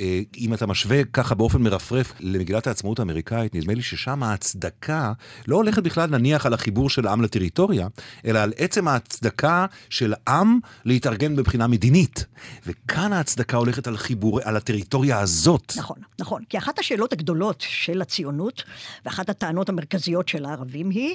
אה, 0.00 0.20
אם 0.38 0.54
אתה 0.54 0.66
משווה 0.66 1.04
ככה 1.04 1.34
באופן 1.34 1.62
מרפרף 1.62 2.12
למגילת 2.20 2.66
העצמאות 2.66 2.98
האמריקאית, 2.98 3.54
נדמה 3.54 3.74
לי 3.74 3.82
ששם 3.82 4.22
ההצדקה 4.22 5.12
לא 5.46 5.56
הולכת 5.56 5.82
בכלל 5.82 6.10
נניח 6.10 6.46
על 6.46 6.54
החיבור 6.54 6.90
של 6.90 7.06
עם 7.06 7.22
לטריטוריה, 7.22 7.88
אלא 8.24 8.38
על 8.38 8.52
עצם 8.56 8.88
ההצדקה 8.88 9.66
של 9.90 10.14
עם 10.28 10.58
להתארגן 10.84 11.32
מבחינה 11.36 11.66
מדינית. 11.66 12.24
וכאן 12.66 13.12
ההצדקה 13.12 13.56
הולכת 13.56 13.86
על 13.86 13.96
חיבור, 13.96 14.40
על 14.44 14.56
הטריטוריה 14.56 15.20
הזאת. 15.20 15.72
נכון, 15.76 15.98
נכון. 16.20 16.42
כי 16.48 16.58
אחת 16.58 16.78
השאלות 16.78 17.12
הגדולות 17.12 17.64
של 17.68 18.02
הציונות, 18.02 18.62
ואחת 19.04 19.28
הטענות 19.28 19.68
המרכזיות 19.68 20.28
של 20.28 20.44
הערבים 20.44 20.90
היא, 20.90 21.14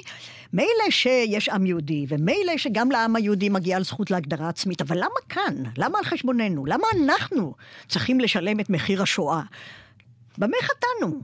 מילא 0.52 0.90
שיש 0.90 1.48
עם 1.48 1.66
יהודי, 1.66 2.06
ומילא 2.08 2.56
שגם 2.56 2.90
לעם 2.90 3.16
היהודי 3.16 3.48
מגיעה 3.48 3.82
זכות 3.82 4.10
להגדרה 4.10 4.48
עצמית, 4.48 4.63
אבל 4.80 4.96
למה 4.96 5.20
כאן? 5.28 5.54
למה 5.76 5.98
על 5.98 6.04
חשבוננו? 6.04 6.66
למה 6.66 6.86
אנחנו 6.96 7.54
צריכים 7.88 8.20
לשלם 8.20 8.60
את 8.60 8.70
מחיר 8.70 9.02
השואה? 9.02 9.42
במה 10.38 10.56
חטאנו? 10.62 11.20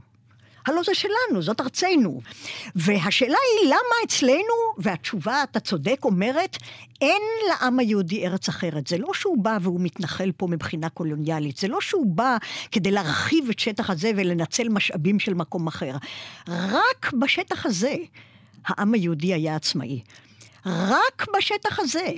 הלא 0.67 0.81
זה 0.83 0.91
שלנו, 0.95 1.41
זאת 1.41 1.61
ארצנו. 1.61 2.21
והשאלה 2.75 3.37
היא 3.61 3.69
למה 3.69 3.95
אצלנו, 4.05 4.53
והתשובה, 4.77 5.43
אתה 5.43 5.59
צודק, 5.59 5.99
אומרת, 6.03 6.57
אין 7.01 7.21
לעם 7.49 7.79
היהודי 7.79 8.27
ארץ 8.27 8.49
אחרת. 8.49 8.87
זה 8.87 8.97
לא 8.97 9.13
שהוא 9.13 9.43
בא 9.43 9.57
והוא 9.61 9.79
מתנחל 9.81 10.31
פה 10.37 10.47
מבחינה 10.47 10.89
קולוניאלית, 10.89 11.57
זה 11.57 11.67
לא 11.67 11.81
שהוא 11.81 12.15
בא 12.15 12.37
כדי 12.71 12.91
להרחיב 12.91 13.49
את 13.49 13.59
שטח 13.59 13.89
הזה 13.89 14.11
ולנצל 14.15 14.69
משאבים 14.69 15.19
של 15.19 15.33
מקום 15.33 15.67
אחר. 15.67 15.95
רק 16.47 17.13
בשטח 17.19 17.65
הזה 17.65 17.95
העם 18.65 18.93
היהודי 18.93 19.33
היה 19.33 19.55
עצמאי. 19.55 20.01
רק 20.65 21.25
בשטח 21.37 21.79
הזה. 21.79 22.11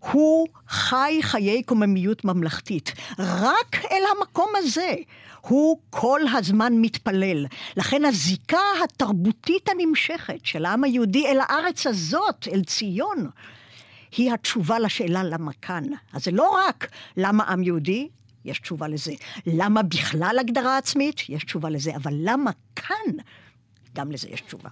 הוא 0.00 0.48
חי 0.68 1.18
חיי 1.22 1.62
קוממיות 1.62 2.24
ממלכתית. 2.24 2.92
רק 3.18 3.76
אל 3.90 4.02
המקום 4.16 4.48
הזה 4.56 4.94
הוא 5.40 5.80
כל 5.90 6.20
הזמן 6.34 6.72
מתפלל. 6.76 7.46
לכן 7.76 8.04
הזיקה 8.04 8.58
התרבותית 8.84 9.68
הנמשכת 9.68 10.46
של 10.46 10.64
העם 10.64 10.84
היהודי 10.84 11.26
אל 11.26 11.38
הארץ 11.40 11.86
הזאת, 11.86 12.48
אל 12.52 12.64
ציון, 12.64 13.30
היא 14.16 14.32
התשובה 14.32 14.78
לשאלה 14.78 15.24
למה 15.24 15.52
כאן. 15.62 15.84
אז 16.12 16.24
זה 16.24 16.30
לא 16.30 16.58
רק 16.68 16.88
למה 17.16 17.44
עם 17.44 17.62
יהודי, 17.62 18.08
יש 18.44 18.58
תשובה 18.58 18.88
לזה. 18.88 19.12
למה 19.46 19.82
בכלל 19.82 20.36
הגדרה 20.40 20.78
עצמית? 20.78 21.20
יש 21.28 21.44
תשובה 21.44 21.70
לזה. 21.70 21.96
אבל 21.96 22.12
למה 22.14 22.50
כאן? 22.76 23.16
גם 23.94 24.12
לזה 24.12 24.28
יש 24.30 24.40
תשובה. 24.40 24.68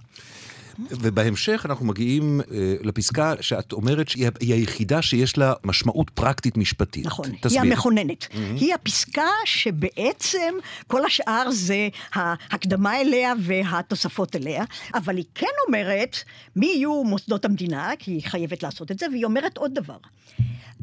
ובהמשך 0.79 1.65
אנחנו 1.69 1.85
מגיעים 1.85 2.41
אה, 2.41 2.75
לפסקה 2.81 3.33
שאת 3.41 3.73
אומרת 3.73 4.09
שהיא 4.09 4.29
היחידה 4.39 5.01
שיש 5.01 5.37
לה 5.37 5.53
משמעות 5.63 6.09
פרקטית 6.09 6.57
משפטית. 6.57 7.05
נכון, 7.05 7.25
תסביר. 7.41 7.61
היא 7.61 7.71
המכוננת. 7.71 8.23
Mm-hmm. 8.23 8.35
היא 8.35 8.73
הפסקה 8.73 9.29
שבעצם 9.45 10.53
כל 10.87 11.05
השאר 11.05 11.51
זה 11.51 11.89
ההקדמה 12.13 13.01
אליה 13.01 13.33
והתוספות 13.39 14.35
אליה, 14.35 14.63
אבל 14.93 15.17
היא 15.17 15.25
כן 15.35 15.45
אומרת 15.67 16.17
מי 16.55 16.65
יהיו 16.65 17.03
מוסדות 17.03 17.45
המדינה, 17.45 17.91
כי 17.99 18.11
היא 18.11 18.21
חייבת 18.23 18.63
לעשות 18.63 18.91
את 18.91 18.99
זה, 18.99 19.05
והיא 19.11 19.25
אומרת 19.25 19.57
עוד 19.57 19.73
דבר. 19.73 19.97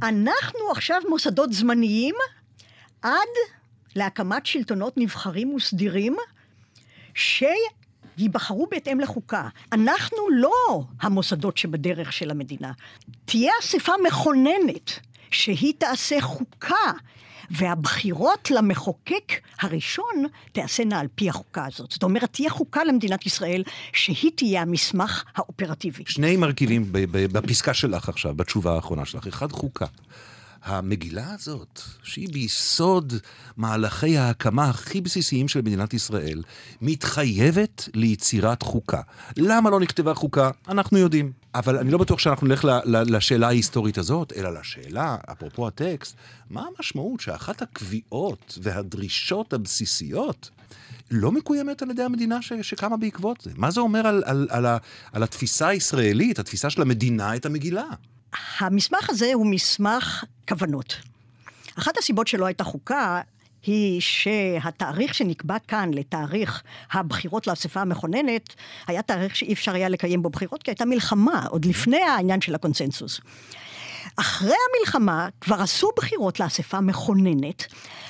אנחנו 0.03 0.71
עכשיו 0.71 1.01
מוסדות 1.09 1.53
זמניים 1.53 2.15
עד 3.03 3.29
להקמת 3.97 4.47
שלטונות 4.47 4.95
נבחרים 4.97 5.55
וסדירים. 5.55 6.17
ייבחרו 8.19 8.67
בהתאם 8.71 9.01
לחוקה. 9.01 9.49
אנחנו 9.73 10.19
לא 10.33 10.85
המוסדות 11.01 11.57
שבדרך 11.57 12.13
של 12.13 12.31
המדינה. 12.31 12.73
תהיה 13.25 13.53
אספה 13.61 13.93
מכוננת, 14.07 15.01
שהיא 15.31 15.73
תעשה 15.79 16.21
חוקה. 16.21 16.93
והבחירות 17.51 18.51
למחוקק 18.51 19.33
הראשון 19.61 20.27
תיעשינה 20.53 21.01
על 21.01 21.07
פי 21.15 21.29
החוקה 21.29 21.67
הזאת. 21.67 21.91
זאת 21.91 22.03
אומרת, 22.03 22.33
תהיה 22.33 22.51
חוקה 22.51 22.85
למדינת 22.85 23.27
ישראל, 23.27 23.63
שהיא 23.93 24.31
תהיה 24.35 24.63
המסמך 24.63 25.25
האופרטיבי. 25.37 26.05
שני 26.07 26.37
מרכיבים 26.37 26.85
בפסקה 27.13 27.75
שלך 27.75 28.09
עכשיו, 28.09 28.35
בתשובה 28.35 28.75
האחרונה 28.75 29.05
שלך. 29.05 29.27
אחד, 29.27 29.53
חוקה. 29.53 29.87
המגילה 30.65 31.33
הזאת, 31.35 31.81
שהיא 32.03 32.29
ביסוד 32.33 33.13
מהלכי 33.57 34.19
ההקמה 34.19 34.69
הכי 34.69 35.01
בסיסיים 35.01 35.49
של 35.49 35.61
מדינת 35.61 35.95
ישראל, 35.95 36.43
מתחייבת 36.81 37.89
ליצירת 37.95 38.63
חוקה. 38.63 39.01
למה 39.37 39.71
לא 39.71 39.81
נכתבה 39.81 40.15
חוקה? 40.15 40.51
אנחנו 40.69 40.99
יודעים. 40.99 41.33
אבל 41.55 41.79
אני 41.79 41.91
לא 41.91 41.99
בטוח 41.99 42.19
שאנחנו 42.19 42.47
נלך 42.47 42.69
לשאלה 42.85 43.47
ההיסטורית 43.47 43.99
הזאת, 43.99 44.33
אלא 44.37 44.61
לשאלה, 44.61 45.17
אפרופו 45.33 45.67
הטקסט, 45.67 46.17
מה 46.51 46.65
המשמעות 46.77 47.21
שאחת 47.21 47.63
הקביעות 47.63 48.59
והדרישות 48.63 49.53
הבסיסיות 49.53 50.51
לא 51.11 51.33
מקוימת 51.33 51.83
על 51.83 51.91
ידי 51.91 52.03
המדינה 52.03 52.43
ש, 52.43 52.53
שקמה 52.63 52.97
בעקבות 52.97 53.41
זה? 53.41 53.51
מה 53.57 53.71
זה 53.71 53.81
אומר 53.81 54.07
על, 54.07 54.23
על, 54.27 54.47
על, 54.51 54.67
על, 55.13 55.23
התפיסה 55.23 55.69
הישראלית, 55.69 56.39
התפיסה 56.39 56.71
של 56.71 56.83
המדינה, 56.83 57.37
את 57.37 57.47
המגילה? 57.47 57.85
המסמך 58.59 59.11
הזה 59.11 59.31
הוא 59.35 59.47
מסמך 59.47 60.25
כוונות. 60.49 60.97
אחת 61.79 61.99
הסיבות 61.99 62.29
שלא 62.29 62.47
הייתה 62.47 62.65
חוקה 62.65 63.21
היא 63.67 64.01
שהתאריך 64.01 65.15
שנקבע 65.15 65.57
כאן 65.69 65.91
לתאריך 65.95 66.63
הבחירות 66.93 67.47
לאספה 67.47 67.81
המכוננת, 67.81 68.55
היה 68.87 69.03
תאריך 69.03 69.37
שאי 69.37 69.53
אפשר 69.53 69.75
היה 69.75 69.89
לקיים 69.89 70.23
בו 70.23 70.31
בחירות, 70.31 70.63
כי 70.63 70.71
הייתה 70.71 70.85
מלחמה, 70.85 71.47
עוד 71.51 71.65
לפני 71.65 72.01
העניין 72.03 72.41
של 72.41 72.55
הקונצנזוס. 72.55 73.21
אחרי 74.17 74.55
המלחמה 74.69 75.29
כבר 75.41 75.63
עשו 75.63 75.91
בחירות 75.97 76.41
לאספה 76.41 76.81
מכוננת, 76.81 77.67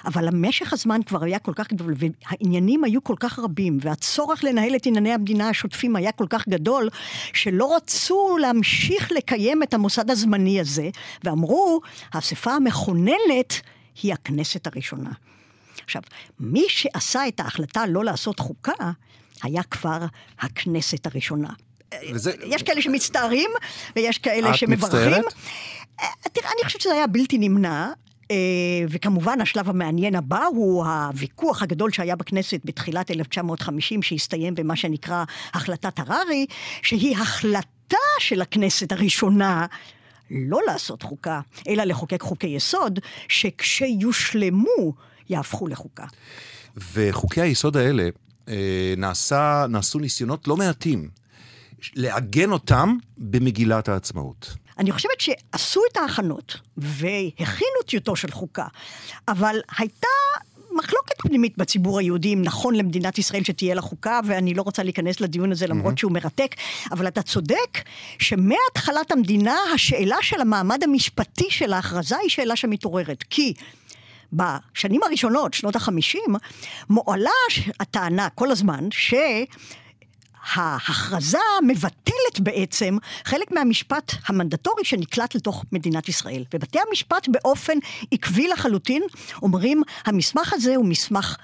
אבל 0.06 0.28
המשך 0.28 0.72
הזמן 0.72 1.00
כבר 1.06 1.24
היה 1.24 1.38
כל 1.38 1.52
כך 1.54 1.72
גדול, 1.72 1.94
והעניינים 1.96 2.84
היו 2.84 3.04
כל 3.04 3.14
כך 3.20 3.38
רבים, 3.38 3.78
והצורך 3.80 4.44
לנהל 4.44 4.76
את 4.76 4.86
ענייני 4.86 5.12
המדינה 5.12 5.48
השוטפים 5.48 5.96
היה 5.96 6.12
כל 6.12 6.26
כך 6.30 6.48
גדול, 6.48 6.88
שלא 7.32 7.76
רצו 7.76 8.36
להמשיך 8.40 9.12
לקיים 9.12 9.62
את 9.62 9.74
המוסד 9.74 10.10
הזמני 10.10 10.60
הזה, 10.60 10.88
ואמרו, 11.24 11.80
האספה 12.12 12.52
המכוננת 12.52 13.60
היא 14.02 14.12
הכנסת 14.12 14.66
הראשונה. 14.66 15.10
עכשיו, 15.84 16.02
מי 16.40 16.64
שעשה 16.68 17.28
את 17.28 17.40
ההחלטה 17.40 17.86
לא 17.86 18.04
לעשות 18.04 18.38
חוקה, 18.38 18.90
היה 19.42 19.62
כבר 19.62 20.04
הכנסת 20.40 21.06
הראשונה. 21.06 21.48
וזה... 22.12 22.32
יש 22.44 22.62
כאלה 22.62 22.82
שמצטערים, 22.82 23.50
ויש 23.96 24.18
כאלה 24.18 24.54
שמברכים. 24.54 25.12
את 25.12 25.18
מצטערת? 25.18 25.34
תראה, 26.32 26.50
אני 26.56 26.64
חושבת 26.64 26.80
שזה 26.80 26.92
היה 26.92 27.06
בלתי 27.06 27.38
נמנע. 27.38 27.92
אה, 28.30 28.36
וכמובן, 28.88 29.40
השלב 29.40 29.68
המעניין 29.68 30.14
הבא 30.14 30.44
הוא 30.44 30.84
הוויכוח 30.84 31.62
הגדול 31.62 31.92
שהיה 31.92 32.16
בכנסת 32.16 32.60
בתחילת 32.64 33.10
1950, 33.10 34.02
שהסתיים 34.02 34.54
במה 34.54 34.76
שנקרא 34.76 35.24
החלטת 35.54 35.98
הררי, 35.98 36.46
שהיא 36.82 37.16
החלטה 37.16 37.96
של 38.18 38.42
הכנסת 38.42 38.92
הראשונה 38.92 39.66
לא 40.30 40.58
לעשות 40.66 41.02
חוקה, 41.02 41.40
אלא 41.68 41.84
לחוקק 41.84 42.22
חוקי 42.22 42.46
יסוד, 42.46 42.98
שכשיושלמו 43.28 44.94
יהפכו 45.28 45.68
לחוקה. 45.68 46.04
וחוקי 46.94 47.40
היסוד 47.40 47.76
האלה, 47.76 48.08
אה, 48.48 48.94
נעשה, 48.96 49.66
נעשו 49.68 49.98
ניסיונות 49.98 50.48
לא 50.48 50.56
מעטים 50.56 51.08
לעגן 51.94 52.50
אותם 52.50 52.96
במגילת 53.18 53.88
העצמאות. 53.88 54.54
אני 54.78 54.92
חושבת 54.92 55.20
שעשו 55.20 55.80
את 55.92 55.96
ההכנות 55.96 56.56
והכינו 56.76 57.82
טיוטו 57.86 58.16
של 58.16 58.30
חוקה, 58.30 58.66
אבל 59.28 59.56
הייתה 59.78 60.06
מחלוקת 60.72 61.18
פנימית 61.18 61.58
בציבור 61.58 61.98
היהודי 61.98 62.34
אם 62.34 62.42
נכון 62.42 62.74
למדינת 62.74 63.18
ישראל 63.18 63.44
שתהיה 63.44 63.74
לה 63.74 63.80
חוקה, 63.80 64.20
ואני 64.26 64.54
לא 64.54 64.62
רוצה 64.62 64.82
להיכנס 64.82 65.20
לדיון 65.20 65.52
הזה 65.52 65.66
למרות 65.66 65.98
שהוא 65.98 66.12
מרתק, 66.12 66.54
אבל 66.92 67.08
אתה 67.08 67.22
צודק 67.22 67.82
שמהתחלת 68.18 69.10
המדינה 69.10 69.56
השאלה 69.74 70.16
של 70.22 70.40
המעמד 70.40 70.82
המשפטי 70.82 71.50
של 71.50 71.72
ההכרזה 71.72 72.16
היא 72.16 72.30
שאלה 72.30 72.56
שמתעוררת. 72.56 73.24
כי 73.30 73.54
בשנים 74.32 75.02
הראשונות, 75.02 75.54
שנות 75.54 75.76
החמישים, 75.76 76.34
מועלה 76.90 77.30
הטענה 77.80 78.28
כל 78.34 78.50
הזמן 78.50 78.88
ש... 78.90 79.14
ההכרזה 80.52 81.38
מבטלת 81.66 82.40
בעצם 82.40 82.96
חלק 83.24 83.52
מהמשפט 83.52 84.12
המנדטורי 84.26 84.84
שנקלט 84.84 85.34
לתוך 85.34 85.64
מדינת 85.72 86.08
ישראל. 86.08 86.44
ובתי 86.54 86.78
המשפט 86.88 87.28
באופן 87.28 87.78
עקבי 88.10 88.48
לחלוטין 88.48 89.02
אומרים, 89.42 89.82
המסמך 90.04 90.52
הזה 90.52 90.76
הוא 90.76 90.84
מסמך 90.84 91.36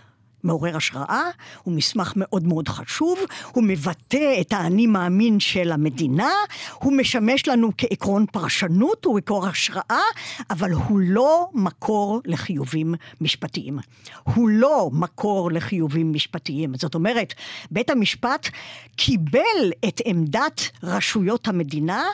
מעורר 0.44 0.76
השראה, 0.76 1.22
הוא 1.62 1.74
מסמך 1.74 2.12
מאוד 2.16 2.46
מאוד 2.46 2.68
חשוב, 2.68 3.18
הוא 3.52 3.64
מבטא 3.64 4.40
את 4.40 4.52
האני 4.52 4.86
מאמין 4.86 5.40
של 5.40 5.72
המדינה, 5.72 6.30
הוא 6.74 6.92
משמש 6.92 7.48
לנו 7.48 7.70
כעקרון 7.78 8.26
פרשנות, 8.32 9.04
הוא 9.04 9.18
עקרון 9.18 9.48
השראה, 9.48 10.02
אבל 10.50 10.72
הוא 10.72 11.00
לא 11.00 11.48
מקור 11.54 12.20
לחיובים 12.24 12.94
משפטיים. 13.20 13.78
הוא 14.24 14.48
לא 14.48 14.90
מקור 14.92 15.50
לחיובים 15.52 16.12
משפטיים. 16.12 16.74
זאת 16.74 16.94
אומרת, 16.94 17.34
בית 17.70 17.90
המשפט 17.90 18.48
קיבל 18.96 19.72
את 19.88 20.00
עמדת 20.04 20.70
רשויות 20.82 21.48
המדינה, 21.48 22.04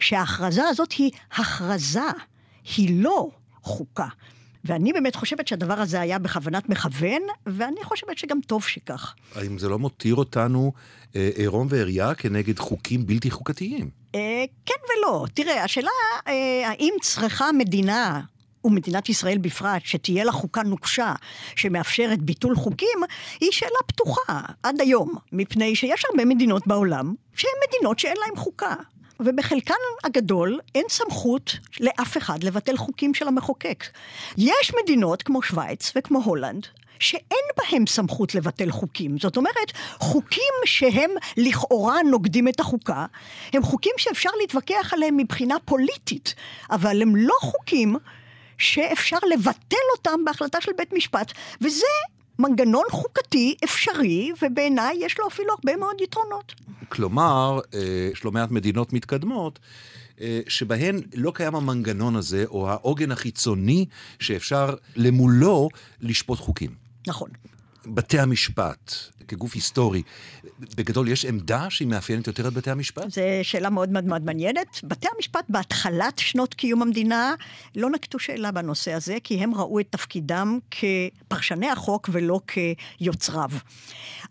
שההכרזה 0.00 0.68
הזאת 0.68 0.92
היא 0.92 1.10
הכרזה, 1.32 2.00
היא 2.76 3.02
לא 3.02 3.28
חוקה. 3.62 4.06
ואני 4.64 4.92
באמת 4.92 5.16
חושבת 5.16 5.48
שהדבר 5.48 5.74
הזה 5.74 6.00
היה 6.00 6.18
בכוונת 6.18 6.68
מכוון, 6.68 7.22
ואני 7.46 7.84
חושבת 7.84 8.18
שגם 8.18 8.40
טוב 8.46 8.64
שכך. 8.64 9.14
האם 9.34 9.58
זה 9.58 9.68
לא 9.68 9.78
מותיר 9.78 10.14
אותנו 10.14 10.72
אה, 11.16 11.30
עירום 11.34 11.66
ועריה 11.70 12.14
כנגד 12.14 12.58
חוקים 12.58 13.06
בלתי 13.06 13.30
חוקתיים? 13.30 13.90
אה, 14.14 14.44
כן 14.66 14.74
ולא. 14.88 15.26
תראה, 15.34 15.64
השאלה 15.64 15.90
אה, 16.28 16.68
האם 16.68 16.94
צריכה 17.02 17.52
מדינה 17.52 18.20
ומדינת 18.64 19.08
ישראל 19.08 19.38
בפרט, 19.38 19.82
שתהיה 19.84 20.24
לה 20.24 20.32
חוקה 20.32 20.62
נוקשה 20.62 21.12
שמאפשרת 21.56 22.22
ביטול 22.22 22.56
חוקים, 22.56 22.98
היא 23.40 23.48
שאלה 23.52 23.78
פתוחה 23.86 24.40
עד 24.62 24.80
היום, 24.80 25.14
מפני 25.32 25.76
שיש 25.76 26.02
הרבה 26.10 26.24
מדינות 26.24 26.66
בעולם 26.66 27.14
שהן 27.36 27.50
מדינות 27.68 27.98
שאין 27.98 28.16
להן 28.16 28.36
חוקה. 28.36 28.74
ובחלקן 29.20 29.74
הגדול 30.04 30.60
אין 30.74 30.84
סמכות 30.88 31.56
לאף 31.80 32.16
אחד 32.16 32.44
לבטל 32.44 32.76
חוקים 32.76 33.14
של 33.14 33.28
המחוקק. 33.28 33.84
יש 34.38 34.72
מדינות 34.82 35.22
כמו 35.22 35.42
שווייץ 35.42 35.92
וכמו 35.96 36.18
הולנד, 36.18 36.66
שאין 36.98 37.44
בהם 37.56 37.86
סמכות 37.86 38.34
לבטל 38.34 38.70
חוקים. 38.70 39.18
זאת 39.18 39.36
אומרת, 39.36 39.72
חוקים 39.98 40.54
שהם 40.64 41.10
לכאורה 41.36 42.02
נוגדים 42.02 42.48
את 42.48 42.60
החוקה, 42.60 43.06
הם 43.52 43.62
חוקים 43.62 43.92
שאפשר 43.98 44.30
להתווכח 44.40 44.92
עליהם 44.92 45.16
מבחינה 45.16 45.56
פוליטית, 45.64 46.34
אבל 46.70 47.02
הם 47.02 47.16
לא 47.16 47.34
חוקים 47.40 47.96
שאפשר 48.58 49.18
לבטל 49.32 49.76
אותם 49.96 50.24
בהחלטה 50.24 50.60
של 50.60 50.72
בית 50.76 50.92
משפט, 50.92 51.32
וזה 51.60 51.86
מנגנון 52.38 52.84
חוקתי 52.90 53.54
אפשרי, 53.64 54.32
ובעיניי 54.42 54.96
יש 55.00 55.18
לו 55.18 55.26
אפילו 55.28 55.52
הרבה 55.52 55.76
מאוד 55.76 56.00
יתרונות. 56.00 56.54
כלומר, 56.88 57.60
אה, 57.74 58.08
יש 58.12 58.24
לא 58.24 58.32
מעט 58.32 58.50
מדינות 58.50 58.92
מתקדמות. 58.92 59.58
אה, 60.20 60.40
שבהן 60.48 61.00
לא 61.14 61.32
קיים 61.34 61.54
המנגנון 61.54 62.16
הזה, 62.16 62.44
או 62.48 62.70
העוגן 62.70 63.12
החיצוני 63.12 63.86
שאפשר 64.20 64.74
למולו 64.96 65.68
לשפוט 66.00 66.38
חוקים. 66.38 66.70
נכון. 67.06 67.30
בתי 67.86 68.18
המשפט, 68.18 68.92
כגוף 69.28 69.54
היסטורי, 69.54 70.02
בגדול 70.76 71.08
יש 71.08 71.24
עמדה 71.24 71.70
שהיא 71.70 71.88
מאפיינת 71.88 72.26
יותר 72.26 72.48
את 72.48 72.52
בתי 72.52 72.70
המשפט? 72.70 73.10
זו 73.10 73.22
שאלה 73.42 73.70
מאוד 73.70 73.88
מאוד 73.88 74.04
מאוד 74.04 74.24
מעניינת. 74.24 74.80
בתי 74.84 75.08
המשפט 75.16 75.44
בהתחלת 75.48 76.18
שנות 76.18 76.54
קיום 76.54 76.82
המדינה 76.82 77.34
לא 77.76 77.90
נקטו 77.90 78.18
שאלה 78.18 78.50
בנושא 78.50 78.92
הזה, 78.92 79.16
כי 79.24 79.34
הם 79.34 79.54
ראו 79.54 79.80
את 79.80 79.86
תפקידם 79.90 80.58
כפרשני 80.70 81.70
החוק 81.70 82.08
ולא 82.12 82.40
כיוצריו. 82.46 83.50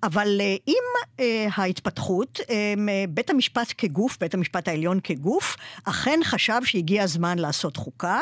אבל 0.04 0.42
אה, 0.42 0.56
עם 0.66 1.10
אה, 1.20 1.48
ההתפתחות, 1.56 2.40
אה, 2.50 2.74
בית 3.10 3.30
המשפט 3.30 3.74
כגוף, 3.78 4.18
בית 4.20 4.34
המשפט 4.34 4.68
העליון 4.68 5.00
כגוף, 5.04 5.56
אכן 5.84 6.20
חשב 6.24 6.60
שהגיע 6.64 7.04
הזמן 7.04 7.40
לעשות 7.40 7.78
חוקה, 7.78 8.22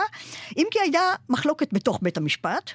אם 0.58 0.67
כי 0.72 0.80
הייתה 0.80 1.00
מחלוקת 1.30 1.74
בתוך 1.74 2.00
בית 2.02 2.17
המשפט. 2.17 2.72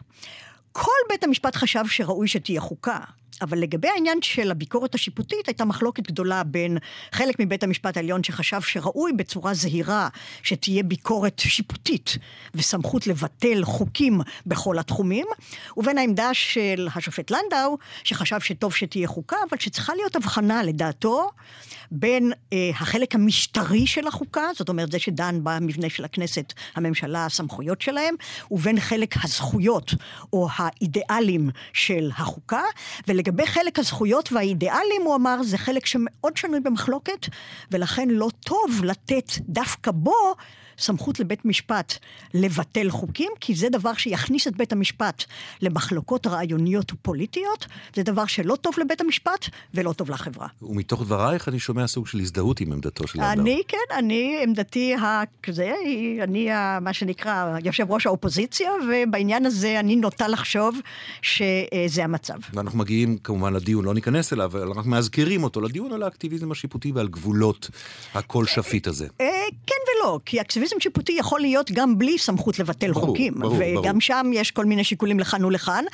כל 0.77 0.91
בית 1.09 1.25
המשפט 1.25 1.57
חשב 1.57 1.87
שראוי 1.87 2.29
שתהיה 2.29 2.61
חוקה. 2.61 2.99
אבל 3.42 3.59
לגבי 3.59 3.88
העניין 3.88 4.18
של 4.22 4.51
הביקורת 4.51 4.94
השיפוטית, 4.94 5.46
הייתה 5.49 5.64
מחלוקת 5.64 6.07
גדולה 6.07 6.44
בין 6.44 6.79
חלק 7.12 7.37
מבית 7.38 7.62
המשפט 7.62 7.96
העליון 7.96 8.22
שחשב 8.25 8.61
שראוי 8.61 9.12
בצורה 9.12 9.55
זהירה 9.55 10.09
שתהיה 10.42 10.83
ביקורת 10.83 11.38
שיפוטית 11.38 12.16
וסמכות 12.55 13.07
לבטל 13.07 13.64
חוקים 13.64 14.20
בכל 14.46 14.79
התחומים, 14.79 15.27
ובין 15.77 15.99
העמדה 15.99 16.35
של 16.35 16.88
השופט 16.94 17.31
לנדאו, 17.31 17.79
שחשב 18.05 18.40
שטוב 18.40 18.75
שתהיה 18.75 19.09
חוקה, 19.09 19.37
אבל 19.51 19.59
שצריכה 19.59 19.94
להיות 19.94 20.16
הבחנה 20.16 20.62
לדעתו 20.62 21.31
בין 21.90 22.33
אה, 22.53 22.70
החלק 22.75 23.14
המשטרי 23.14 23.87
של 23.87 24.07
החוקה, 24.07 24.49
זאת 24.57 24.68
אומרת 24.68 24.92
זה 24.92 24.99
שדן 24.99 25.38
במבנה 25.42 25.90
של 25.90 26.05
הכנסת, 26.05 26.53
הממשלה, 26.75 27.27
הסמכויות 27.27 27.81
שלהם, 27.81 28.14
ובין 28.51 28.81
חלק 28.81 29.14
הזכויות 29.25 29.94
או 30.33 30.49
האידיאלים 30.57 31.51
של 31.72 32.11
החוקה, 32.16 32.62
ולגבי 33.09 33.26
חלק 33.47 33.79
הזכויות 33.79 34.33
והאידיאלים, 34.33 35.03
הוא 35.05 35.15
אמר, 35.15 35.43
זה 35.43 35.59
חלק 35.59 35.87
שמאוד 35.87 36.37
שנוי 36.37 36.61
במחלוקת, 36.61 37.27
ולכן 37.71 38.09
לא 38.11 38.29
טוב 38.41 38.85
לתת 38.85 39.33
דווקא 39.41 39.91
בו 39.91 40.35
סמכות 40.79 41.21
לבית 41.21 41.45
משפט 41.45 41.95
לבטל 42.35 42.91
חוקים, 42.91 43.33
כי 43.41 43.55
זה 43.55 43.69
דבר 43.69 43.95
שיכניס 43.95 44.47
את 44.47 44.57
בית 44.57 44.73
המשפט 44.73 45.25
למחלוקות 45.62 46.27
רעיוניות 46.27 46.93
ופוליטיות, 46.93 47.67
זה 47.95 48.03
דבר 48.03 48.27
שלא 48.27 48.57
טוב 48.61 48.75
לבית 48.79 49.01
המשפט 49.01 49.47
ולא 49.75 49.93
טוב 49.93 50.11
לחברה. 50.11 50.49
ומתוך 50.62 51.03
דברייך 51.03 51.49
אני 51.49 51.59
שומע 51.59 51.87
סוג 51.87 52.07
של 52.07 52.21
הזדהות 52.21 52.61
עם 52.61 52.73
עמדתו 52.73 53.07
של 53.07 53.21
אדם. 53.21 53.41
אני, 53.41 53.62
כן, 53.69 53.97
אני, 53.99 54.39
עמדתי 54.43 54.95
כזה, 55.43 55.75
אני 56.23 56.49
מה 56.81 56.93
שנקרא 56.93 57.59
יושב 57.65 57.91
ראש 57.91 58.07
האופוזיציה, 58.07 58.71
ובעניין 58.89 59.47
הזה 59.47 59.81
אני 59.81 59.97
נוטה 59.97 60.29
לחשוב 60.29 60.79
שזה 61.23 62.05
המצב. 62.05 62.39
ואנחנו 62.55 62.79
מגיעים 62.79 63.19
כמובן 63.19 63.53
לדיון, 63.53 63.85
לא 63.85 63.95
ניכנס 63.95 64.33
אליו, 64.33 64.45
אבל 64.45 64.73
רק 64.73 64.87
מאזכירים 64.87 65.45
אותו, 65.45 65.61
לדיון 65.61 65.93
על 65.93 66.03
האקטיביזם 66.03 66.53
השיפוטי 66.53 66.93
ועל 66.93 67.09
גבולות 67.09 67.71
הכל 68.15 68.47
שפיט 68.47 68.87
הזה. 68.87 69.07
אה, 69.21 69.27
כן 69.67 69.76
ולא, 70.07 70.21
כי 70.27 70.40
אקטיביזם 70.40 70.77
שיפוטי 70.81 71.12
יכול 71.12 71.40
להיות 71.40 71.71
גם 71.73 71.99
בלי 71.99 72.19
סמכות 72.19 72.59
לבטל 72.59 72.92
ברור, 72.92 73.07
חוקים. 73.07 73.35
ברור, 73.35 73.55
וגם 73.55 73.83
ברור. 73.83 74.01
שם 74.01 74.31
יש 74.35 74.51
כל 74.51 74.64
מיני 74.64 74.85
שיקולים 74.85 75.21
לכאן 75.21 75.45
ולכאן. 75.45 75.85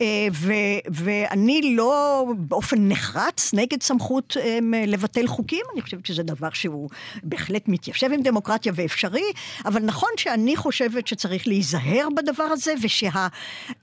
אה, 0.00 0.06
ו- 0.32 0.52
ואני 0.90 1.74
לא 1.76 2.24
באופן 2.38 2.88
נחרץ 2.88 3.54
נגד 3.54 3.82
סמכות 3.82 4.36
אה, 4.40 4.58
לבטל 4.86 5.26
חוקים, 5.26 5.60
אני 5.72 5.82
חושבת 5.82 6.06
שזה 6.06 6.22
דבר 6.22 6.48
שהוא 6.52 6.90
בהחלט 7.22 7.68
מתיישב 7.68 8.10
עם 8.12 8.22
דמוקרטיה 8.22 8.72
ואפשרי, 8.74 9.24
אבל 9.64 9.82
נכון 9.82 10.10
שאני 10.16 10.56
חושבת 10.56 11.06
שצריך 11.06 11.48
להיזהר 11.48 12.08
בדבר 12.16 12.44
הזה, 12.44 12.74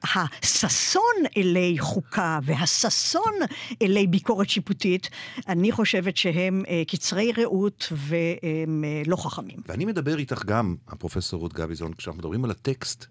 ושהששון 0.04 1.02
אלי 1.38 1.76
חוקה 1.80 2.40
והששון 2.44 3.34
אלי 3.82 4.08
ביקורת 4.08 4.50
שיפוטית, 4.50 5.10
אני 5.50 5.72
חושבת 5.72 6.18
שהם 6.18 6.64
אה, 6.70 6.84
קצרי 6.88 7.32
ראות 7.38 7.88
והם 7.92 8.84
אה, 8.84 9.02
לא 9.08 9.16
חכמים. 9.16 9.58
ואני 9.76 9.86
מדבר 9.86 10.18
איתך 10.18 10.46
גם, 10.46 10.76
הפרופסור 10.88 11.40
רות 11.40 11.54
גביזון, 11.54 11.94
כשאנחנו 11.94 12.20
מדברים 12.20 12.46
על 12.46 12.52
הטקסט, 12.52 13.06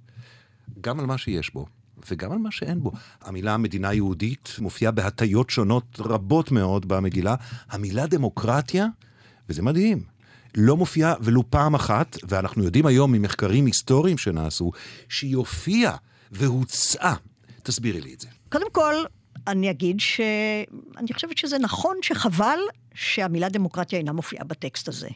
גם 0.81 1.01
על 1.01 1.07
מה 1.07 1.19
שיש 1.19 1.55
בו. 1.55 1.67
וגם 2.11 2.33
על 2.33 2.39
מה 2.39 2.51
שאין 2.51 2.83
בו. 2.83 2.93
המילה 3.23 3.57
מדינה 3.57 3.95
יהודית 3.95 4.51
מופיעה 4.59 4.93
בהטיות 4.93 5.51
שונות 5.51 5.85
רבות 5.99 6.51
מאוד 6.51 6.89
במגילה. 6.89 7.35
המילה 7.71 8.07
דמוקרטיה, 8.07 8.87
וזה 9.49 9.63
מדהים, 9.63 10.03
לא 10.57 10.77
מופיעה 10.77 11.15
ולו 11.21 11.51
פעם 11.51 11.75
אחת, 11.75 12.17
ואנחנו 12.29 12.65
יודעים 12.65 12.87
היום 12.87 13.13
ממחקרים 13.13 13.67
היסטוריים 13.67 14.19
שנעשו, 14.19 14.71
שהיא 15.09 15.37
הופיעה 15.37 15.97
והוצעה. 16.33 17.15
תסבירי 17.63 18.01
לי 18.01 18.15
את 18.15 18.21
זה. 18.21 18.29
קודם 18.49 18.71
כל, 18.73 18.95
אני 19.47 19.71
אגיד 19.71 20.01
שאני 20.01 21.13
חושבת 21.15 21.39
שזה 21.39 21.59
נכון 21.59 21.97
שחבל 22.03 22.59
שהמילה 22.95 23.49
דמוקרטיה 23.49 23.99
אינה 23.99 24.13
מופיעה 24.13 24.45
בטקסט 24.45 24.89
הזה. 24.89 25.09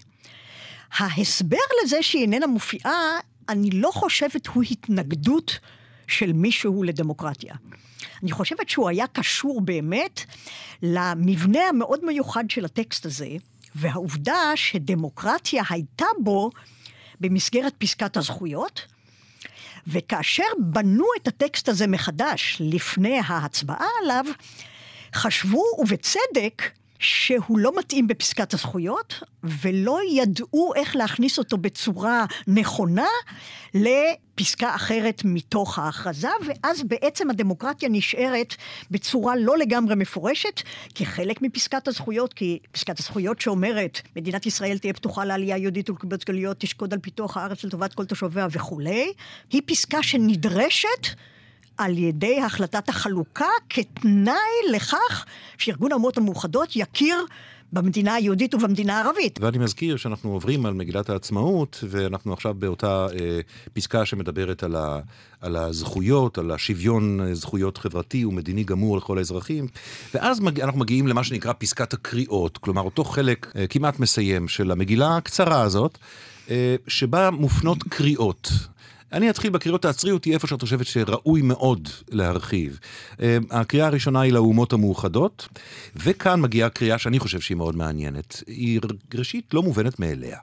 ההסבר 0.96 1.57
לזה 1.83 2.03
שהיא 2.03 2.22
איננה 2.22 2.46
מופיעה, 2.46 3.18
אני 3.48 3.70
לא 3.70 3.90
חושבת 3.94 4.46
הוא 4.46 4.62
התנגדות 4.70 5.59
של 6.07 6.33
מישהו 6.33 6.83
לדמוקרטיה. 6.83 7.55
אני 8.22 8.33
חושבת 8.33 8.68
שהוא 8.68 8.88
היה 8.88 9.07
קשור 9.07 9.61
באמת 9.61 10.20
למבנה 10.83 11.61
המאוד 11.68 12.05
מיוחד 12.05 12.44
של 12.51 12.64
הטקסט 12.64 13.07
הזה, 13.07 13.29
והעובדה 13.74 14.53
שדמוקרטיה 14.55 15.62
הייתה 15.70 16.07
בו 16.22 16.51
במסגרת 17.20 17.74
פסקת 17.79 18.16
הזכויות, 18.16 18.87
וכאשר 19.87 20.44
בנו 20.59 21.05
את 21.22 21.29
הטקסט 21.29 21.68
הזה 21.68 21.87
מחדש 21.87 22.57
לפני 22.61 23.20
ההצבעה 23.27 23.87
עליו, 24.03 24.24
חשבו, 25.14 25.62
ובצדק, 25.79 26.62
שהוא 26.99 27.59
לא 27.59 27.73
מתאים 27.79 28.07
בפסקת 28.07 28.55
הזכויות, 28.55 29.23
ולא 29.43 29.99
ידעו 30.13 30.73
איך 30.77 30.97
להכניס 30.97 31.39
אותו 31.39 31.59
בצורה 31.59 32.27
נכונה 32.47 33.07
לפסקה 33.75 34.75
אחרת 34.75 35.23
מתוך 35.25 35.79
ההכרזה, 35.79 36.29
ואז 36.47 36.83
בעצם 36.83 37.31
הדמוקרטיה 37.31 37.89
נשארת 37.89 38.55
בצורה 38.91 39.37
לא 39.37 39.59
לגמרי 39.59 39.95
מפורשת, 39.95 40.63
כחלק 40.95 41.43
מפסקת 41.43 41.89
הזכויות, 41.89 42.33
כי 42.35 42.59
פסקת 42.73 42.99
הזכויות 42.99 43.41
שאומרת, 43.41 44.01
מדינת 44.17 44.47
ישראל 44.47 44.79
תהיה 44.79 44.93
פתוחה 44.93 45.25
לעלייה 45.25 45.57
יהודית 45.57 45.91
ולקיבוץ 45.91 46.25
גלויות, 46.25 46.61
תשקוד 46.61 46.93
על 46.93 46.99
פיתוח 46.99 47.37
הארץ 47.37 47.65
לטובת 47.65 47.95
כל 47.95 48.05
תושביה 48.05 48.47
וכולי, 48.51 49.13
היא 49.51 49.63
פסקה 49.67 50.03
שנדרשת 50.03 51.07
על 51.79 51.99
ידי 51.99 52.41
החלטת 52.41 52.88
החלוקה 52.88 53.47
כתנאי 53.71 54.35
לכך 54.73 55.25
שארגון 55.59 55.93
האומות 55.93 56.17
המאוחדות 56.17 56.77
יכיר 56.77 57.17
במדינה 57.73 58.14
היהודית 58.14 58.55
ובמדינה 58.55 59.01
הערבית. 59.01 59.38
ואני 59.43 59.59
מזכיר 59.59 59.97
שאנחנו 59.97 60.33
עוברים 60.33 60.67
על 60.67 60.75
מגילת 60.75 61.11
העצמאות, 61.11 61.85
ואנחנו 61.88 62.33
עכשיו 62.33 62.55
באותה 62.59 63.07
אה, 63.21 63.41
פסקה 63.73 64.07
שמדברת 64.07 64.62
על, 64.62 64.77
ה, 64.77 65.01
על 65.41 65.57
הזכויות, 65.57 66.38
על 66.38 66.51
השוויון 66.51 67.21
אה, 67.21 67.35
זכויות 67.35 67.79
חברתי 67.79 68.25
ומדיני 68.25 68.64
גמור 68.64 68.97
לכל 68.97 69.19
האזרחים, 69.19 69.67
ואז 70.14 70.41
מג, 70.41 70.61
אנחנו 70.61 70.81
מגיעים 70.81 71.07
למה 71.07 71.25
שנקרא 71.25 71.53
פסקת 71.59 71.93
הקריאות, 71.93 72.59
כלומר 72.59 72.83
אותו 72.83 73.05
חלק 73.05 73.53
אה, 73.57 73.67
כמעט 73.67 74.01
מסיים 74.01 74.49
של 74.49 74.71
המגילה 74.71 75.17
הקצרה 75.17 75.62
הזאת, 75.62 75.99
אה, 76.51 76.77
שבה 76.87 77.31
מופנות 77.31 77.83
קריאות. 77.83 78.51
אני 79.12 79.31
אתחיל 79.31 79.51
בקריאות 79.51 79.83
תעצרי 79.83 80.11
אותי 80.11 80.35
איפה 80.35 80.47
שאת 80.47 80.61
חושבת 80.61 80.87
שראוי 80.87 81.42
מאוד 81.42 81.88
להרחיב. 82.11 82.79
אה, 83.23 83.38
הקריאה 83.51 83.87
הראשונה 83.87 84.21
היא 84.21 84.33
לאומות 84.33 84.73
המאוחדות, 84.73 85.49
וכאן 85.97 86.40
מגיעה 86.40 86.68
קריאה 86.68 86.99
שאני 86.99 87.18
חושב 87.18 87.40
שהיא 87.40 87.57
מאוד 87.57 87.77
מעניינת. 87.77 88.42
היא 88.47 88.81
ראשית 89.14 89.55
לא 89.55 89.62
מובנת 89.62 90.01
מאליה. 90.01 90.38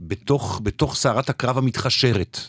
בתוך, 0.00 0.60
בתוך 0.62 0.96
סערת 0.96 1.30
הקרב 1.30 1.58
המתחשרת, 1.58 2.40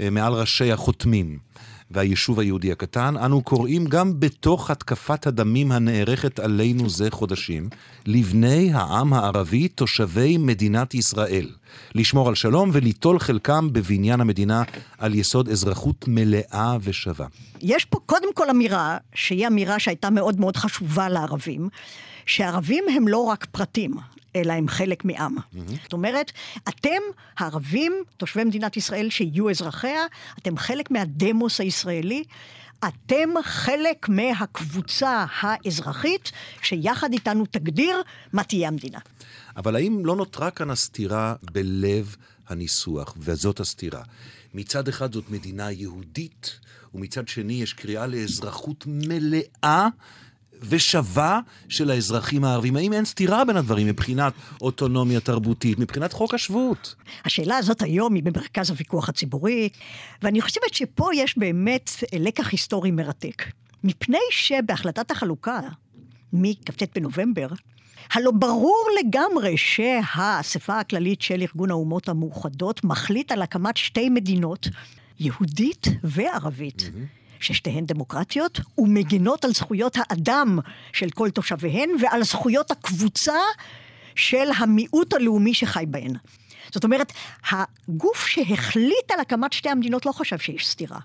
אה, 0.00 0.10
מעל 0.10 0.32
ראשי 0.32 0.72
החותמים. 0.72 1.45
והיישוב 1.90 2.40
היהודי 2.40 2.72
הקטן, 2.72 3.14
אנו 3.16 3.42
קוראים 3.42 3.84
גם 3.84 4.20
בתוך 4.20 4.70
התקפת 4.70 5.26
הדמים 5.26 5.72
הנערכת 5.72 6.38
עלינו 6.38 6.88
זה 6.90 7.10
חודשים, 7.10 7.68
לבני 8.06 8.72
העם 8.74 9.12
הערבי 9.12 9.68
תושבי 9.68 10.36
מדינת 10.38 10.94
ישראל, 10.94 11.48
לשמור 11.94 12.28
על 12.28 12.34
שלום 12.34 12.70
וליטול 12.72 13.18
חלקם 13.18 13.68
בבניין 13.72 14.20
המדינה 14.20 14.62
על 14.98 15.14
יסוד 15.14 15.48
אזרחות 15.48 16.04
מלאה 16.08 16.76
ושווה. 16.82 17.26
יש 17.60 17.84
פה 17.84 17.98
קודם 18.06 18.34
כל 18.34 18.50
אמירה, 18.50 18.98
שהיא 19.14 19.46
אמירה 19.46 19.78
שהייתה 19.78 20.10
מאוד 20.10 20.40
מאוד 20.40 20.56
חשובה 20.56 21.08
לערבים, 21.08 21.68
שערבים 22.26 22.84
הם 22.96 23.08
לא 23.08 23.18
רק 23.18 23.44
פרטים, 23.44 23.94
אלא 24.36 24.52
הם 24.52 24.68
חלק 24.68 25.04
מעם. 25.04 25.36
Mm-hmm. 25.38 25.72
זאת 25.82 25.92
אומרת, 25.92 26.32
אתם, 26.68 27.02
הערבים, 27.38 27.92
תושבי 28.16 28.44
מדינת 28.44 28.76
ישראל 28.76 29.10
שיהיו 29.10 29.50
אזרחיה, 29.50 30.06
אתם 30.38 30.56
חלק 30.56 30.90
מהדמוס 30.90 31.60
הישראלי. 31.60 32.24
אתם 32.88 33.28
חלק 33.42 34.08
מהקבוצה 34.08 35.24
האזרחית, 35.40 36.32
שיחד 36.62 37.12
איתנו 37.12 37.46
תגדיר 37.46 38.02
מה 38.32 38.44
תהיה 38.44 38.68
המדינה. 38.68 38.98
אבל 39.56 39.76
האם 39.76 40.06
לא 40.06 40.16
נותרה 40.16 40.50
כאן 40.50 40.70
הסתירה 40.70 41.34
בלב 41.42 42.16
הניסוח, 42.48 43.14
וזאת 43.18 43.60
הסתירה? 43.60 44.02
מצד 44.54 44.88
אחד 44.88 45.12
זאת 45.12 45.30
מדינה 45.30 45.72
יהודית, 45.72 46.60
ומצד 46.94 47.28
שני 47.28 47.52
יש 47.52 47.72
קריאה 47.72 48.06
לאזרחות 48.06 48.84
מלאה 48.86 49.88
ושווה 50.62 51.40
של 51.68 51.90
האזרחים 51.90 52.44
הערבים. 52.44 52.76
האם 52.76 52.92
אין 52.92 53.04
סתירה 53.04 53.44
בין 53.44 53.56
הדברים 53.56 53.86
מבחינת 53.86 54.32
אוטונומיה 54.60 55.20
תרבותית, 55.20 55.78
מבחינת 55.78 56.12
חוק 56.12 56.34
השבות? 56.34 56.94
השאלה 57.24 57.56
הזאת 57.56 57.82
היום 57.82 58.14
היא 58.14 58.22
במרכז 58.22 58.70
הוויכוח 58.70 59.08
הציבורי, 59.08 59.68
ואני 60.22 60.40
חושבת 60.40 60.74
שפה 60.74 61.10
יש 61.14 61.38
באמת 61.38 61.90
לקח 62.18 62.52
היסטורי 62.52 62.90
מרתק. 62.90 63.42
מפני 63.84 64.18
שבהחלטת 64.30 65.10
החלוקה, 65.10 65.60
מכ"ט 66.32 66.82
בנובמבר, 66.98 67.48
הלא 68.12 68.30
ברור 68.30 68.88
לגמרי 69.00 69.56
שהאספה 69.56 70.80
הכללית 70.80 71.22
של 71.22 71.42
ארגון 71.42 71.70
האומות 71.70 72.08
המאוחדות 72.08 72.84
מחליט 72.84 73.32
על 73.32 73.42
הקמת 73.42 73.76
שתי 73.76 74.08
מדינות, 74.08 74.68
יהודית 75.20 75.86
וערבית. 76.04 76.80
Mm-hmm. 76.80 77.25
ששתיהן 77.40 77.86
דמוקרטיות 77.86 78.60
ומגינות 78.78 79.44
על 79.44 79.52
זכויות 79.52 79.96
האדם 80.00 80.58
של 80.92 81.10
כל 81.10 81.30
תושביהן 81.30 81.90
ועל 82.00 82.22
זכויות 82.22 82.70
הקבוצה 82.70 83.38
של 84.14 84.48
המיעוט 84.58 85.12
הלאומי 85.12 85.54
שחי 85.54 85.84
בהן. 85.88 86.12
זאת 86.70 86.84
אומרת, 86.84 87.12
הגוף 87.50 88.26
שהחליט 88.26 89.10
על 89.14 89.20
הקמת 89.20 89.52
שתי 89.52 89.68
המדינות 89.68 90.06
לא 90.06 90.12
חשב 90.12 90.38
שיש 90.38 90.68
סתירה. 90.68 90.98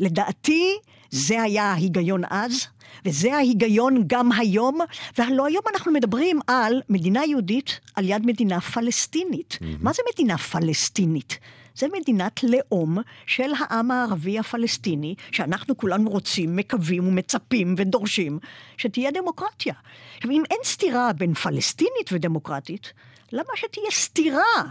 לדעתי, 0.00 0.76
זה 1.10 1.42
היה 1.42 1.64
ההיגיון 1.64 2.22
אז, 2.30 2.66
וזה 3.04 3.34
ההיגיון 3.34 4.04
גם 4.06 4.32
היום, 4.32 4.78
והלוא 5.18 5.46
היום 5.46 5.62
אנחנו 5.74 5.92
מדברים 5.92 6.40
על 6.46 6.82
מדינה 6.88 7.24
יהודית 7.24 7.80
על 7.94 8.08
יד 8.08 8.26
מדינה 8.26 8.60
פלסטינית. 8.60 9.58
Mm-hmm. 9.60 9.64
מה 9.80 9.92
זה 9.92 10.02
מדינה 10.12 10.38
פלסטינית? 10.38 11.38
זה 11.76 11.86
מדינת 12.00 12.40
לאום 12.42 12.98
של 13.26 13.50
העם 13.58 13.90
הערבי 13.90 14.38
הפלסטיני, 14.38 15.14
שאנחנו 15.32 15.76
כולנו 15.76 16.10
רוצים, 16.10 16.56
מקווים 16.56 17.08
ומצפים 17.08 17.74
ודורשים 17.78 18.38
שתהיה 18.76 19.10
דמוקרטיה. 19.10 19.74
עכשיו, 20.16 20.30
אם 20.30 20.42
אין 20.50 20.60
סתירה 20.64 21.12
בין 21.12 21.34
פלסטינית 21.34 22.12
ודמוקרטית, 22.12 22.92
למה 23.32 23.50
שתהיה 23.56 23.90
סתירה 23.90 24.62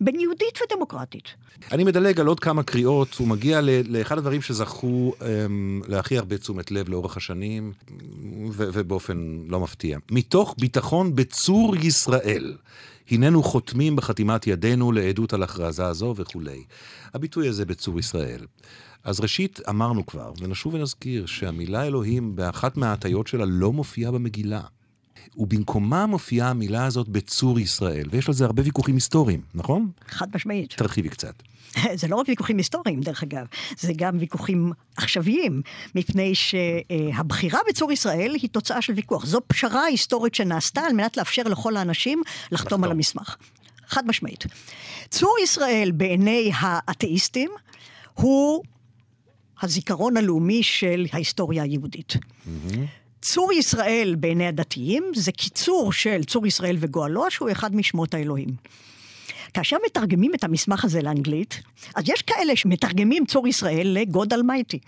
בין 0.00 0.20
יהודית 0.20 0.58
ודמוקרטית. 0.62 1.24
אני 1.72 1.84
מדלג 1.84 2.20
על 2.20 2.26
עוד 2.26 2.40
כמה 2.40 2.62
קריאות, 2.62 3.20
ומגיע 3.20 3.60
לאחד 3.84 4.18
הדברים 4.18 4.42
שזכו 4.42 5.12
um, 5.18 5.22
להכי 5.88 6.18
הרבה 6.18 6.38
תשומת 6.38 6.70
לב 6.70 6.88
לאורך 6.88 7.16
השנים, 7.16 7.72
ובאופן 8.52 9.38
לא 9.48 9.60
מפתיע. 9.60 9.98
מתוך 10.10 10.54
ביטחון 10.58 11.14
בצור 11.14 11.76
ישראל. 11.76 12.56
הננו 13.10 13.42
חותמים 13.42 13.96
בחתימת 13.96 14.46
ידינו 14.46 14.92
לעדות 14.92 15.32
על 15.32 15.42
הכרזה 15.42 15.86
הזו 15.86 16.14
וכולי. 16.16 16.64
הביטוי 17.14 17.48
הזה 17.48 17.64
בצור 17.64 17.98
ישראל. 17.98 18.46
אז 19.04 19.20
ראשית, 19.20 19.60
אמרנו 19.68 20.06
כבר, 20.06 20.32
ונשוב 20.40 20.74
ונזכיר, 20.74 21.26
שהמילה 21.26 21.86
אלוהים 21.86 22.36
באחת 22.36 22.76
מההטיות 22.76 23.26
שלה 23.26 23.44
לא 23.44 23.72
מופיעה 23.72 24.12
במגילה. 24.12 24.60
ובמקומה 25.36 26.06
מופיעה 26.06 26.50
המילה 26.50 26.84
הזאת 26.84 27.08
בצור 27.08 27.60
ישראל, 27.60 28.06
ויש 28.10 28.28
לזה 28.28 28.44
הרבה 28.44 28.62
ויכוחים 28.62 28.94
היסטוריים, 28.94 29.40
נכון? 29.54 29.90
חד 30.08 30.26
משמעית. 30.34 30.72
תרחיבי 30.72 31.08
קצת. 31.08 31.34
זה 32.00 32.08
לא 32.08 32.16
רק 32.16 32.28
ויכוחים 32.28 32.56
היסטוריים, 32.56 33.00
דרך 33.00 33.22
אגב, 33.22 33.46
זה 33.78 33.92
גם 33.96 34.16
ויכוחים 34.20 34.72
עכשוויים, 34.96 35.62
מפני 35.94 36.34
שהבחירה 36.34 37.58
בצור 37.68 37.92
ישראל 37.92 38.34
היא 38.42 38.50
תוצאה 38.50 38.82
של 38.82 38.92
ויכוח. 38.92 39.26
זו 39.26 39.40
פשרה 39.46 39.84
היסטורית 39.84 40.34
שנעשתה 40.34 40.80
על 40.80 40.92
מנת 40.92 41.16
לאפשר 41.16 41.42
לכל 41.42 41.76
האנשים 41.76 42.22
לחתום, 42.52 42.54
לחתום. 42.54 42.84
על 42.84 42.90
המסמך. 42.90 43.36
חד 43.86 44.06
משמעית. 44.06 44.44
צור 45.10 45.36
ישראל 45.42 45.90
בעיני 45.94 46.50
האתאיסטים 46.54 47.50
הוא 48.14 48.62
הזיכרון 49.62 50.16
הלאומי 50.16 50.62
של 50.62 51.06
ההיסטוריה 51.12 51.62
היהודית. 51.62 52.12
Mm-hmm. 52.12 52.76
צור 53.22 53.52
ישראל 53.52 54.14
בעיני 54.18 54.46
הדתיים 54.46 55.04
זה 55.14 55.32
קיצור 55.32 55.92
של 55.92 56.24
צור 56.24 56.46
ישראל 56.46 56.76
וגואלו, 56.80 57.30
שהוא 57.30 57.50
אחד 57.50 57.74
משמות 57.74 58.14
האלוהים. 58.14 58.48
כאשר 59.54 59.76
מתרגמים 59.86 60.34
את 60.34 60.44
המסמך 60.44 60.84
הזה 60.84 61.02
לאנגלית, 61.02 61.62
אז 61.94 62.04
יש 62.08 62.22
כאלה 62.22 62.56
שמתרגמים 62.56 63.26
צור 63.26 63.48
ישראל 63.48 63.98
לגוד 64.00 64.32
אלמייטי. 64.32 64.78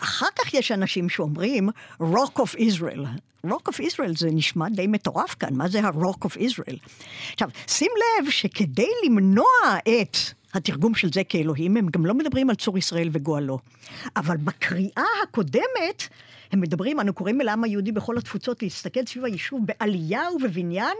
אחר 0.00 0.26
כך 0.38 0.54
יש 0.54 0.72
אנשים 0.72 1.08
שאומרים, 1.08 1.68
Rock 2.00 2.40
of 2.40 2.56
Israel. 2.56 3.06
Rock 3.46 3.68
of 3.68 3.80
Israel 3.80 4.18
זה 4.18 4.28
נשמע 4.32 4.68
די 4.68 4.86
מטורף 4.86 5.34
כאן, 5.34 5.54
מה 5.54 5.68
זה 5.68 5.80
ה-Rock 5.80 6.26
of 6.26 6.36
Israel? 6.36 6.76
עכשיו, 7.32 7.48
שים 7.66 7.90
לב 7.96 8.30
שכדי 8.30 8.88
למנוע 9.06 9.46
את 9.80 10.16
התרגום 10.54 10.94
של 10.94 11.12
זה 11.12 11.24
כאלוהים, 11.24 11.76
הם 11.76 11.88
גם 11.88 12.06
לא 12.06 12.14
מדברים 12.14 12.50
על 12.50 12.56
צור 12.56 12.78
ישראל 12.78 13.08
וגואלו. 13.12 13.58
אבל 14.16 14.36
בקריאה 14.36 15.04
הקודמת, 15.22 16.08
הם 16.52 16.60
מדברים, 16.60 17.00
אנו 17.00 17.12
קוראים 17.12 17.40
אל 17.40 17.48
העם 17.48 17.64
היהודי 17.64 17.92
בכל 17.92 18.18
התפוצות 18.18 18.62
להסתכל 18.62 19.00
סביב 19.06 19.24
היישוב 19.24 19.60
בעלייה 19.66 20.22
ובבניין, 20.34 20.96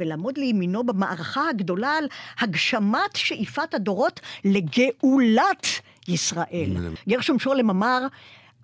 ולעמוד 0.00 0.38
לימינו 0.38 0.84
במערכה 0.84 1.48
הגדולה 1.50 1.90
על 1.90 2.08
הגשמת 2.40 3.16
שאיפת 3.16 3.74
הדורות 3.74 4.20
לגאולת 4.44 5.66
ישראל. 6.08 6.70
גרשום 7.08 7.38
שולם 7.38 7.70
אמר, 7.70 8.06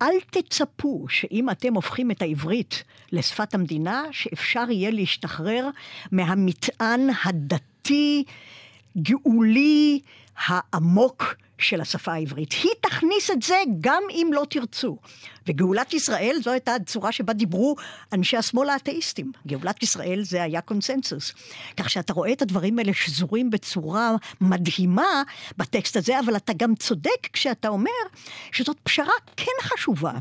אל 0.01 0.15
תצפו 0.29 1.05
שאם 1.09 1.49
אתם 1.49 1.73
הופכים 1.73 2.11
את 2.11 2.21
העברית 2.21 2.83
לשפת 3.11 3.53
המדינה, 3.53 4.03
שאפשר 4.11 4.63
יהיה 4.69 4.91
להשתחרר 4.91 5.69
מהמטען 6.11 7.07
הדתי, 7.25 8.23
גאולי, 8.97 9.99
העמוק 10.37 11.35
של 11.61 11.81
השפה 11.81 12.13
העברית. 12.13 12.53
היא 12.63 12.71
תכניס 12.81 13.31
את 13.31 13.41
זה 13.41 13.55
גם 13.81 14.03
אם 14.11 14.29
לא 14.33 14.45
תרצו. 14.49 14.97
וגאולת 15.47 15.93
ישראל 15.93 16.37
זו 16.43 16.51
הייתה 16.51 16.75
הצורה 16.75 17.11
שבה 17.11 17.33
דיברו 17.33 17.75
אנשי 18.13 18.37
השמאל 18.37 18.69
האתאיסטים. 18.69 19.31
גאולת 19.47 19.83
ישראל 19.83 20.21
זה 20.23 20.43
היה 20.43 20.61
קונסנזוס. 20.61 21.33
כך 21.77 21.89
שאתה 21.89 22.13
רואה 22.13 22.31
את 22.31 22.41
הדברים 22.41 22.79
האלה 22.79 22.93
שזורים 22.93 23.49
בצורה 23.49 24.15
מדהימה 24.41 25.23
בטקסט 25.57 25.97
הזה, 25.97 26.19
אבל 26.19 26.35
אתה 26.35 26.53
גם 26.53 26.75
צודק 26.75 27.27
כשאתה 27.33 27.67
אומר 27.67 27.91
שזאת 28.51 28.77
פשרה 28.83 29.13
כן 29.37 29.51
חשובה, 29.61 30.13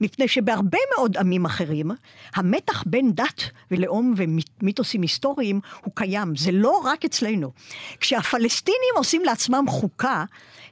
מפני 0.00 0.28
שבהרבה 0.28 0.78
מאוד 0.96 1.16
עמים 1.16 1.44
אחרים, 1.44 1.90
המתח 2.34 2.82
בין 2.86 3.12
דת 3.14 3.42
ולאום 3.70 4.14
ומיתוסים 4.16 5.02
היסטוריים 5.02 5.60
הוא 5.84 5.92
קיים. 5.94 6.36
זה 6.36 6.52
לא 6.52 6.80
רק 6.84 7.04
אצלנו. 7.04 7.52
כשהפלסטינים 8.00 8.94
עושים 8.96 9.24
לעצמם 9.24 9.55
חוקה, 9.68 10.24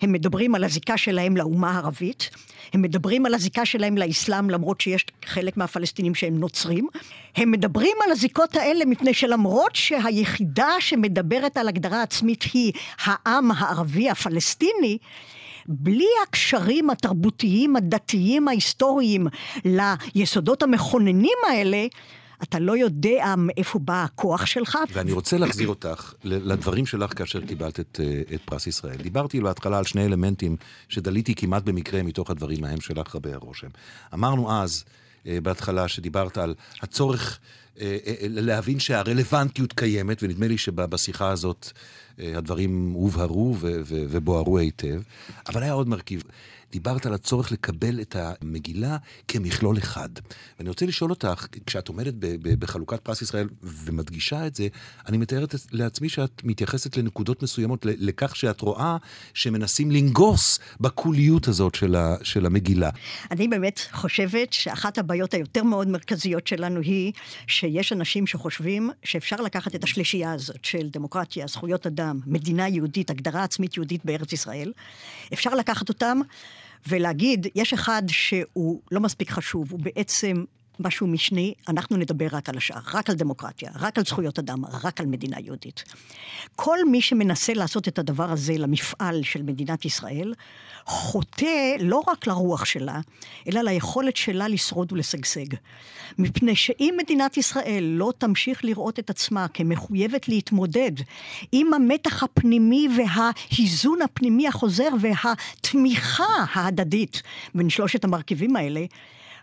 הם 0.03 0.13
מדברים 0.13 0.55
על 0.55 0.65
הזיקה 0.65 0.97
שלהם 0.97 1.37
לאומה 1.37 1.71
הערבית, 1.71 2.31
הם 2.73 2.83
מדברים 2.83 3.27
על 3.27 3.35
הזיקה 3.35 3.65
שלהם 3.65 3.99
לאסלאם, 3.99 4.51
למרות 4.51 4.81
שיש 4.81 5.07
חלק 5.25 5.57
מהפלסטינים 5.57 6.15
שהם 6.15 6.39
נוצרים. 6.39 6.89
הם 7.37 7.51
מדברים 7.51 7.97
על 8.05 8.13
הזיקות 8.13 8.57
האלה 8.57 8.85
מפני 8.85 9.15
שלמרות 9.15 9.77
שהיחידה 9.77 10.71
שמדברת 10.81 11.57
על 11.57 11.69
הגדרה 11.69 12.03
עצמית 12.03 12.45
היא 12.53 12.73
העם 13.05 13.51
הערבי 13.51 14.11
הפלסטיני, 14.11 14.99
בלי 15.67 16.09
הקשרים 16.23 16.91
התרבותיים, 16.91 17.77
הדתיים, 17.77 18.49
ההיסטוריים 18.49 19.27
ליסודות 20.15 20.63
המכוננים 20.63 21.39
האלה, 21.49 21.87
אתה 22.49 22.59
לא 22.59 22.77
יודע 22.77 23.35
מאיפה 23.39 23.79
בא 23.79 24.05
הכוח 24.05 24.47
שלך. 24.47 24.79
ואני 24.93 25.13
רוצה 25.13 25.39
להחזיר 25.39 25.69
אותך 25.69 26.15
לדברים 26.25 26.87
שלך 26.87 27.19
כאשר 27.19 27.41
קיבלת 27.41 27.81
את, 27.81 28.01
אה, 28.05 28.35
את 28.35 28.41
פרס 28.45 28.67
ישראל. 28.67 28.97
דיברתי 28.97 29.41
בהתחלה 29.41 29.79
על 29.79 29.85
שני 29.85 30.05
אלמנטים 30.05 30.57
שדליתי 30.89 31.35
כמעט 31.35 31.63
במקרה 31.63 32.03
מתוך 32.03 32.31
הדברים 32.31 32.65
ההם 32.65 32.81
שלך 32.81 33.15
רבי 33.15 33.33
הרושם. 33.33 33.69
אמרנו 34.15 34.53
אז, 34.53 34.85
אה, 35.27 35.39
בהתחלה, 35.43 35.89
שדיברת 35.89 36.39
על 36.39 36.55
הצורך 36.83 37.39
אה, 37.81 37.97
להבין 38.21 38.81
שהרלוונטיות 38.81 39.73
קיימת, 39.73 40.23
ונדמה 40.23 40.49
לי 40.49 40.59
שבשיחה 40.59 41.31
הזאת 41.31 41.73
הדברים 42.19 42.91
הובהרו 42.95 43.57
ובוערו 43.87 44.59
היטב, 44.59 45.01
אבל 45.49 45.63
היה 45.63 45.73
עוד 45.73 45.89
מרכיב. 45.89 46.23
דיברת 46.75 47.07
על 47.07 47.15
הצורך 47.15 47.53
לקבל 47.53 48.01
את 48.01 48.17
המגילה 48.19 48.97
כמכלול 49.29 49.79
אחד. 49.79 50.09
ואני 50.59 50.69
רוצה 50.69 50.87
לשאול 50.87 51.11
אותך, 51.11 51.47
כשאת 51.67 51.89
עומדת 51.89 52.15
בחלוקת 52.59 53.01
פרס 53.01 53.23
ישראל 53.23 53.49
ומדגישה 53.63 54.47
את 54.47 54.55
זה, 54.55 54.69
אני 55.09 55.17
מתארת 55.17 55.55
לעצמי 55.73 56.09
שאת 56.09 56.45
מתייחסת 56.45 56.97
לנקודות 56.97 57.43
מסוימות, 57.43 57.87
לכך 57.87 58.37
שאת 58.37 58.61
רואה 58.61 58.97
שמנסים 59.35 59.91
לנגוס 59.91 60.59
בקוליות 60.81 61.49
הזאת 61.49 61.75
של, 61.75 61.97
ה, 61.97 62.17
של 62.23 62.47
המגילה. 62.47 62.91
אני 63.31 63.49
באמת 63.49 63.81
חושבת 63.93 64.53
שאחת 64.53 64.99
הבעיות 64.99 65.35
היותר 65.35 65.63
מאוד 65.63 65.89
מרכזיות 65.89 66.47
שלנו 66.47 66.81
היא 66.81 67.13
שיש 67.47 67.93
אנשים 67.93 68.27
שחושבים 68.27 68.91
שאפשר 69.05 69.37
לקחת 69.37 69.75
את 69.75 69.85
השלישייה 69.85 70.33
הזאת 70.33 70.65
של 70.65 70.89
דמוקרטיה, 70.93 71.47
זכויות 71.47 71.87
אדם, 71.87 72.21
מדינה 72.27 72.69
יהודית, 72.69 73.11
הגדרה 73.11 73.45
עצמית 73.45 73.77
יהודית 73.77 74.05
בארץ 74.05 74.33
ישראל, 74.33 74.73
אפשר 75.33 75.55
לקחת 75.55 75.89
אותם 75.89 76.21
ולהגיד, 76.89 77.47
יש 77.55 77.73
אחד 77.73 78.03
שהוא 78.09 78.81
לא 78.93 79.01
מספיק 79.01 79.31
חשוב, 79.31 79.73
הוא 79.73 79.81
בעצם 79.81 80.45
משהו 80.81 81.07
משני, 81.07 81.55
אנחנו 81.69 81.97
נדבר 81.97 82.27
רק 82.33 82.49
על 82.49 82.57
השאר, 82.57 82.81
רק 82.95 83.11
על 83.11 83.17
דמוקרטיה, 83.17 83.71
רק 83.75 83.99
על 83.99 84.05
זכויות 84.05 84.39
אדם, 84.39 84.65
רק 84.83 85.01
על 85.01 85.07
מדינה 85.07 85.37
יהודית. 85.41 85.85
כל 86.57 86.79
מי 86.91 87.01
שמנסה 87.01 87.55
לעשות 87.55 87.89
את 87.89 87.99
הדבר 87.99 88.31
הזה 88.31 88.53
למפעל 88.59 89.23
של 89.23 89.43
מדינת 89.43 89.85
ישראל, 89.85 90.35
חוטא 90.87 91.77
לא 91.81 92.03
רק 92.09 92.27
לרוח 92.27 92.65
שלה, 92.65 93.01
אלא 93.49 93.61
ליכולת 93.61 94.17
שלה 94.17 94.49
לשרוד 94.49 94.93
ולשגשג. 94.93 95.47
מפני 96.19 96.57
שאם 96.57 96.95
מדינת 97.03 97.37
ישראל 97.37 97.85
לא 97.85 98.13
תמשיך 98.19 98.65
לראות 98.65 98.99
את 98.99 99.11
עצמה 99.11 99.49
כמחויבת 99.49 100.29
להתמודד 100.29 100.93
עם 101.53 101.75
המתח 101.75 102.23
הפנימי 102.23 102.89
והאיזון 102.97 104.03
הפנימי 104.03 104.49
החוזר 104.49 104.89
והתמיכה 105.01 106.47
ההדדית 106.53 107.23
בין 107.55 107.71
שלושת 107.71 108.05
המרכיבים 108.05 108.57
האלה, 108.57 108.85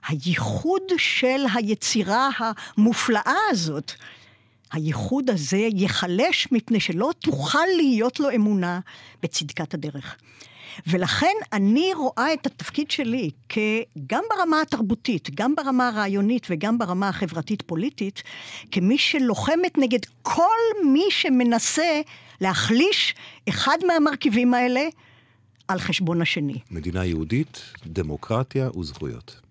הייחוד 0.08 0.82
של 0.98 1.46
היצירה 1.54 2.30
המופלאה 2.38 3.38
הזאת, 3.50 3.92
הייחוד 4.72 5.30
הזה 5.30 5.58
ייחלש 5.58 6.48
מפני 6.52 6.80
שלא 6.80 7.12
תוכל 7.20 7.66
להיות 7.78 8.20
לו 8.20 8.36
אמונה 8.36 8.80
בצדקת 9.24 9.74
הדרך. 9.74 10.16
ולכן 10.88 11.34
אני 11.54 11.92
רואה 11.94 12.34
את 12.34 12.46
התפקיד 12.46 12.92
שלי 12.92 13.32
גם 14.08 14.24
ברמה 14.30 14.62
התרבותית, 14.62 15.30
גם 15.36 15.56
ברמה 15.56 15.88
הרעיונית 15.88 16.48
וגם 16.50 16.78
ברמה 16.78 17.10
החברתית-פוליטית, 17.10 18.24
כמי 18.72 18.98
שלוחמת 18.98 19.78
נגד 19.78 20.00
כל 20.22 20.58
מי 20.94 21.04
שמנסה 21.10 22.02
להחליש 22.42 23.16
אחד 23.50 23.78
מהמרכיבים 23.88 24.54
האלה 24.54 24.82
על 25.68 25.80
חשבון 25.80 26.22
השני. 26.22 26.60
מדינה 26.72 27.06
יהודית, 27.06 27.62
דמוקרטיה 27.86 28.70
וזכויות. 28.80 29.42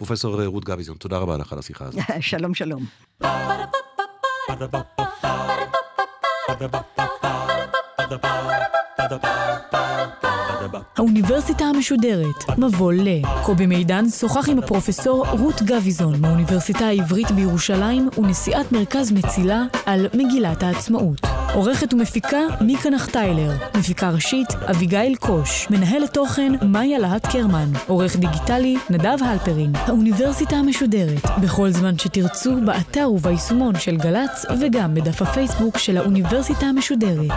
פרופסור 0.00 0.42
רות 0.44 0.64
גביזון, 0.64 0.96
תודה 0.96 1.18
רבה 1.18 1.36
לך 1.36 1.52
על 1.52 1.58
השיחה 1.58 1.84
הזאת. 1.84 2.02
שלום, 2.20 2.54
שלום. 2.54 2.84
האוניברסיטה 10.96 11.64
המשודרת, 11.64 12.58
מבוא 12.58 12.92
ל. 12.92 13.08
קובי 13.42 13.66
מידן 13.66 14.08
שוחח 14.08 14.48
עם 14.48 14.58
הפרופסור 14.58 15.26
רות 15.26 15.62
גביזון 15.62 16.20
מהאוניברסיטה 16.20 16.86
העברית 16.86 17.30
בירושלים 17.30 18.08
ונשיאת 18.18 18.72
מרכז 18.72 19.12
מצילה 19.12 19.62
על 19.86 20.06
מגילת 20.14 20.62
העצמאות. 20.62 21.20
עורכת 21.54 21.94
ומפיקה 21.94 22.40
מיקה 22.60 22.90
נחטיילר, 22.90 23.50
מפיקה 23.76 24.10
ראשית 24.10 24.48
אביגיל 24.70 25.16
קוש, 25.16 25.66
מנהלת 25.70 26.14
תוכן 26.14 26.52
מאיה 26.62 26.98
להט 26.98 27.26
קרמן, 27.26 27.68
עורך 27.86 28.16
דיגיטלי 28.16 28.76
נדב 28.90 29.18
הלפרין. 29.22 29.72
האוניברסיטה 29.74 30.56
המשודרת, 30.56 31.26
בכל 31.42 31.70
זמן 31.70 31.98
שתרצו, 31.98 32.56
באתר 32.64 33.10
וביישומון 33.12 33.78
של 33.78 33.96
גל"צ 33.96 34.46
וגם 34.60 34.94
בדף 34.94 35.22
הפייסבוק 35.22 35.78
של 35.78 35.96
האוניברסיטה 35.96 36.66
המשודרת. 36.66 37.32